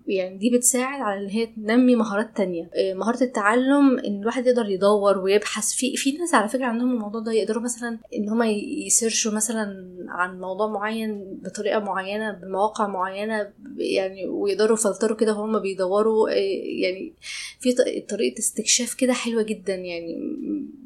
يعني 0.07 0.37
دي 0.37 0.49
بتساعد 0.57 1.01
على 1.01 1.21
إن 1.21 1.29
هي 1.29 1.45
تنمي 1.45 1.95
مهارات 1.95 2.37
تانية. 2.37 2.69
آه، 2.75 2.93
مهارة 2.93 3.23
التعلم 3.23 3.99
إن 3.99 4.21
الواحد 4.21 4.47
يقدر 4.47 4.69
يدور 4.69 5.17
ويبحث. 5.17 5.73
في 5.73 5.95
في 5.95 6.11
ناس 6.17 6.33
على 6.33 6.47
فكرة 6.49 6.65
عندهم 6.65 6.91
الموضوع 6.93 7.21
ده 7.21 7.31
يقدروا 7.31 7.63
مثلا 7.63 7.99
إن 8.15 8.29
هم 8.29 8.43
يسيرشوا 8.85 9.31
مثلا 9.31 9.87
عن 10.09 10.39
موضوع 10.39 10.67
معين 10.67 11.39
بطريقة 11.43 11.79
معينة 11.79 12.31
بمواقع 12.31 12.87
معينة 12.87 13.49
يعني 13.77 14.27
ويقدروا 14.27 14.77
يفلتروا 14.77 15.17
كده 15.17 15.33
وهم 15.33 15.59
بيدوروا. 15.59 16.29
آه، 16.29 16.33
يعني 16.81 17.13
في 17.59 17.73
ط- 17.73 18.09
طريقة 18.09 18.39
استكشاف 18.39 18.93
كده 18.93 19.13
حلوة 19.13 19.43
جدا 19.43 19.75
يعني 19.75 20.17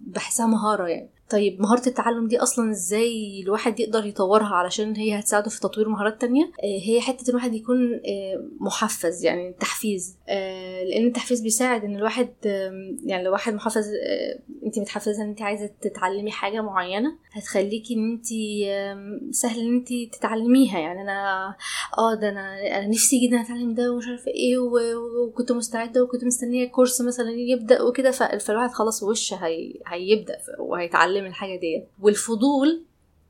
بحسها 0.07 0.45
مهارة 0.47 0.87
يعني. 0.87 1.09
طيب 1.33 1.61
مهارة 1.61 1.87
التعلم 1.87 2.27
دي 2.27 2.39
أصلا 2.39 2.71
إزاي 2.71 3.41
الواحد 3.43 3.79
يقدر 3.79 4.05
يطورها 4.05 4.55
علشان 4.55 4.95
هي 4.95 5.19
هتساعده 5.19 5.49
في 5.49 5.59
تطوير 5.59 5.89
مهارات 5.89 6.21
تانية؟ 6.21 6.43
آه، 6.43 6.79
هي 6.83 7.01
حتة 7.01 7.29
الواحد 7.29 7.53
يكون 7.53 7.93
آه، 7.93 8.43
محفز 8.59 9.25
يعني 9.25 9.53
تحفيز. 9.59 10.17
آه، 10.29 10.83
لأن 10.83 11.07
التحفيز 11.07 11.41
بيساعد 11.41 11.83
إن 11.83 11.95
الواحد 11.95 12.29
يعني 13.05 13.23
لو 13.23 13.31
واحد 13.31 13.53
محفز 13.53 13.85
أنت 14.65 14.79
متحفزة 14.79 15.23
إن 15.23 15.29
أنت 15.29 15.41
عايزة 15.41 15.69
تتعلمي 15.81 16.31
حاجة 16.31 16.61
معينة 16.61 17.17
هتخليكي 17.31 17.93
إن 17.93 18.11
أنت 18.11 18.25
سهل 19.35 19.59
إن 19.59 19.75
أنت 19.75 20.15
تتعلميها. 20.15 20.79
يعني 20.79 21.01
أنا 21.01 21.47
آه 21.97 22.15
ده 22.15 22.29
أنا 22.29 22.77
أنا 22.77 22.87
نفسي 22.87 23.27
جدا 23.27 23.41
أتعلم 23.41 23.73
ده 23.73 23.91
ومش 23.91 24.07
عارفة 24.07 24.31
إيه 24.31 24.57
وكنت 24.57 25.51
مستعدة 25.51 26.03
وكنت 26.03 26.23
مستنية 26.23 26.67
كورس 26.67 27.01
مثلا 27.01 27.31
يبدأ 27.31 27.81
وكده 27.81 28.11
فالواحد 28.11 28.71
خلاص 28.71 29.03
وش 29.03 29.33
هي... 29.33 29.73
هيبدأ 29.87 30.37
وهيتعلم 30.59 31.22
الحاجة 31.25 31.59
ديت. 31.59 31.87
والفضول 32.01 32.83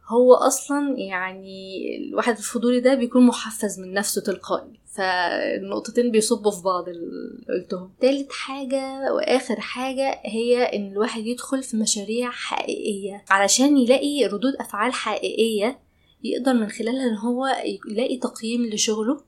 هو 0.07 0.33
أصلا 0.33 0.95
يعني 0.97 1.81
الواحد 1.97 2.37
الفضولي 2.37 2.79
ده 2.79 2.95
بيكون 2.95 3.25
محفز 3.25 3.79
من 3.79 3.93
نفسه 3.93 4.21
تلقائي. 4.21 4.79
فالنقطتين 4.95 6.11
بيصبوا 6.11 6.51
في 6.51 6.61
بعض 6.63 6.89
اللي 6.89 7.43
قلتهم. 7.49 7.91
تالت 8.01 8.31
حاجة 8.31 9.13
وآخر 9.13 9.59
حاجة 9.59 10.21
هي 10.25 10.63
إن 10.63 10.91
الواحد 10.91 11.25
يدخل 11.25 11.63
في 11.63 11.77
مشاريع 11.77 12.31
حقيقية 12.31 13.25
علشان 13.29 13.77
يلاقي 13.77 14.25
ردود 14.25 14.55
أفعال 14.59 14.93
حقيقية 14.93 15.79
يقدر 16.23 16.53
من 16.53 16.69
خلالها 16.69 17.09
إن 17.09 17.17
هو 17.17 17.47
يلاقي 17.89 18.17
تقييم 18.17 18.65
لشغله. 18.65 19.21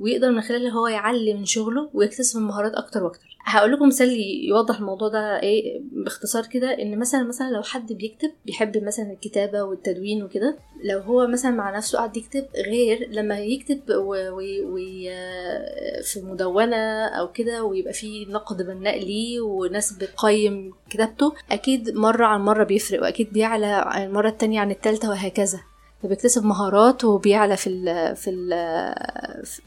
ويقدر 0.00 0.30
من 0.30 0.40
خلالها 0.40 0.70
هو 0.72 0.86
يعلي 0.86 1.34
من 1.34 1.44
شغله 1.44 1.90
ويكتسب 1.94 2.38
المهارات 2.38 2.74
أكتر 2.74 3.04
وأكتر. 3.04 3.30
هقول 3.44 3.72
لكم 3.72 3.88
مثال 3.88 4.16
يوضح 4.48 4.78
الموضوع 4.78 5.08
ده 5.08 5.40
إيه 5.42 5.80
باختصار 5.92 6.46
كده 6.46 6.70
إن 6.82 6.98
مثلا 6.98 7.22
مثلا 7.22 7.50
لو 7.50 7.62
حد 7.62 7.92
بيكتب 7.92 8.30
بيحب 8.46 8.82
مثلا 8.84 9.12
الكتابة 9.12 9.62
والتدوين 9.62 10.22
وكده 10.22 10.58
لو 10.84 11.00
هو 11.00 11.26
مثلا 11.26 11.50
مع 11.50 11.76
نفسه 11.76 11.98
قاعد 11.98 12.16
يكتب 12.16 12.44
غير 12.66 13.08
لما 13.10 13.38
يكتب 13.38 13.80
و... 13.90 14.14
و... 14.14 14.40
و... 14.64 14.76
في 16.02 16.20
مدونة 16.22 17.04
أو 17.06 17.32
كده 17.32 17.64
ويبقى 17.64 17.92
فيه 17.92 18.26
نقد 18.26 18.62
بناء 18.66 18.98
ليه 19.04 19.40
وناس 19.40 19.92
بتقيم 19.92 20.72
كتابته 20.90 21.32
أكيد 21.50 21.90
مرة 21.96 22.26
عن 22.26 22.40
مرة 22.40 22.64
بيفرق 22.64 23.02
وأكيد 23.02 23.32
بيعلى 23.32 23.90
المرة 23.96 24.28
التانية 24.28 24.60
عن 24.60 24.70
التالتة 24.70 25.08
وهكذا. 25.10 25.60
فبيكتسب 26.02 26.44
مهارات 26.44 27.04
وبيعلى 27.04 27.56
في 27.56 27.66
ال 27.70 28.16
في 28.16 28.30
ال 28.30 28.50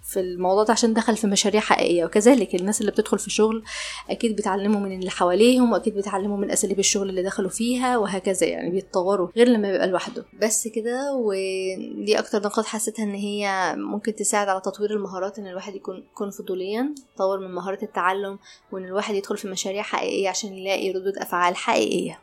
في 0.04 0.19
الموضوع 0.19 0.63
ده 0.63 0.74
عشان 0.74 0.93
دخل 0.93 1.17
في 1.17 1.28
مشاريع 1.28 1.62
حقيقية. 1.62 2.06
وكذلك 2.06 2.56
الناس 2.56 2.82
اللي 2.82 2.91
بتدخل 2.91 3.19
في 3.19 3.30
شغل 3.30 3.63
أكيد 4.10 4.36
بيتعلموا 4.36 4.80
من 4.80 5.00
اللي 5.00 5.10
حواليهم 5.10 5.72
وأكيد 5.72 5.96
بيتعلموا 5.96 6.38
من 6.38 6.52
أساليب 6.52 6.80
الشغل 6.80 7.10
اللي 7.10 7.24
دخلوا 7.24 7.50
فيها 7.50 7.98
وهكذا 7.98 8.48
يعني 8.48 8.69
بيتطوروا 8.69 9.28
غير 9.38 9.48
لما 9.48 9.69
يبقى 9.69 9.88
لوحده. 9.88 10.26
بس 10.41 10.67
كده 10.67 11.13
ودي 11.13 12.19
أكتر 12.19 12.39
نقاط 12.43 12.65
حسيتها 12.65 13.04
إن 13.04 13.13
هي 13.13 13.74
ممكن 13.78 14.15
تساعد 14.15 14.48
على 14.50 14.62
تطوير 14.62 14.91
المهارات 14.91 15.39
إن 15.39 15.48
الواحد 15.48 15.76
يكون 15.76 15.98
يكون 15.98 16.30
فضوليا 16.32 16.96
يطور 17.15 17.39
من 17.39 17.52
مهارة 17.56 17.80
التعلم 17.84 18.39
وإن 18.72 18.86
الواحد 18.86 19.15
يدخل 19.15 19.38
في 19.38 19.48
مشاريع 19.48 19.82
حقيقية 19.82 20.30
عشان 20.30 20.54
يلاقي 20.54 20.91
ردود 20.91 21.17
أفعال 21.17 21.56
حقيقية. 21.56 22.19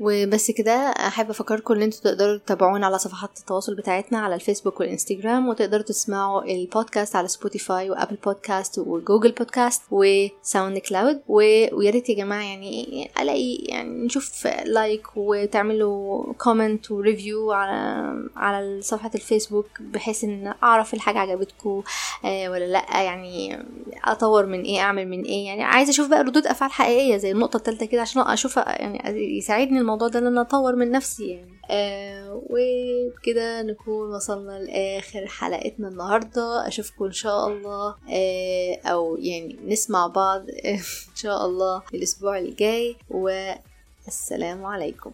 وبس 0.00 0.50
كده 0.50 0.72
أحب 0.90 1.30
أفكركم 1.30 1.74
إن 1.74 1.82
أنتوا 1.82 2.00
تقدروا 2.00 2.36
تتابعونا 2.36 2.86
على 2.86 2.98
صفحات 2.98 3.30
التواصل 3.40 3.74
بتاعتنا 3.74 4.18
على 4.18 4.34
الفيسبوك 4.34 4.80
والإنستجرام 4.80 5.48
وتقدروا 5.48 5.82
تسمعوا 5.82 6.44
البودكاست 6.44 7.16
على 7.16 7.28
Spotify 7.28 7.90
و 7.90 7.94
Apple 7.94 8.16
Podcast 8.24 8.78
و 8.78 8.86
Google 8.86 9.32
Podcast 9.32 9.76
و 9.76 9.82
SoundCloud. 9.90 11.20
ويا 11.28 11.90
ريت 11.90 12.08
يا 12.08 12.14
جماعة 12.14 12.42
يعني 12.42 13.10
ألاقي 13.20 13.54
يعني 13.54 14.04
نشوف 14.04 14.46
like 14.64 15.06
وتعملوا 15.16 16.32
comment 16.32 16.90
و 16.90 16.99
review 16.99 17.52
على 17.52 18.12
على 18.36 18.80
صفحة 18.82 19.10
الفيسبوك 19.14 19.66
بحيث 19.80 20.24
إن 20.24 20.54
أعرف 20.62 20.94
الحاجة 20.94 21.18
عجبتكم 21.18 21.82
آه 22.24 22.50
ولا 22.50 22.64
لأ 22.64 23.02
يعني 23.02 23.58
أطور 24.04 24.46
من 24.46 24.62
إيه 24.62 24.80
أعمل 24.80 25.08
من 25.08 25.22
إيه. 25.22 25.46
يعني 25.46 25.62
عايزة 25.64 25.90
أشوف 25.90 26.08
بقى 26.08 26.22
ردود 26.22 26.46
أفعال 26.46 26.72
حقيقية 26.72 27.16
زي 27.16 27.30
النقطة 27.32 27.56
الثالثه 27.56 27.86
كده 27.86 28.00
عشان 28.00 28.22
أشوف 28.22 28.56
يعني 28.56 29.18
يساعدني 29.38 29.85
الموضوع 29.86 30.08
ده 30.08 30.18
إن 30.18 30.26
أنا 30.26 30.40
أطور 30.40 30.76
من 30.76 30.90
نفسي 30.90 31.28
يعني. 31.28 31.56
آه 31.70 32.42
وبكده 32.46 33.62
نكون 33.62 34.14
وصلنا 34.14 34.58
لآخر 34.58 35.26
حلقتنا 35.26 35.88
النهارده. 35.88 36.68
أشوفكم 36.68 37.04
إن 37.04 37.12
شاء 37.12 37.48
الله 37.48 37.94
آه 38.10 38.78
أو 38.84 39.16
يعني 39.16 39.56
نسمع 39.66 40.06
بعض 40.06 40.40
إن 40.64 40.78
شاء 41.14 41.46
الله 41.46 41.82
الأسبوع 41.94 42.38
الجاي. 42.38 42.96
والسلام 43.10 44.66
عليكم. 44.66 45.10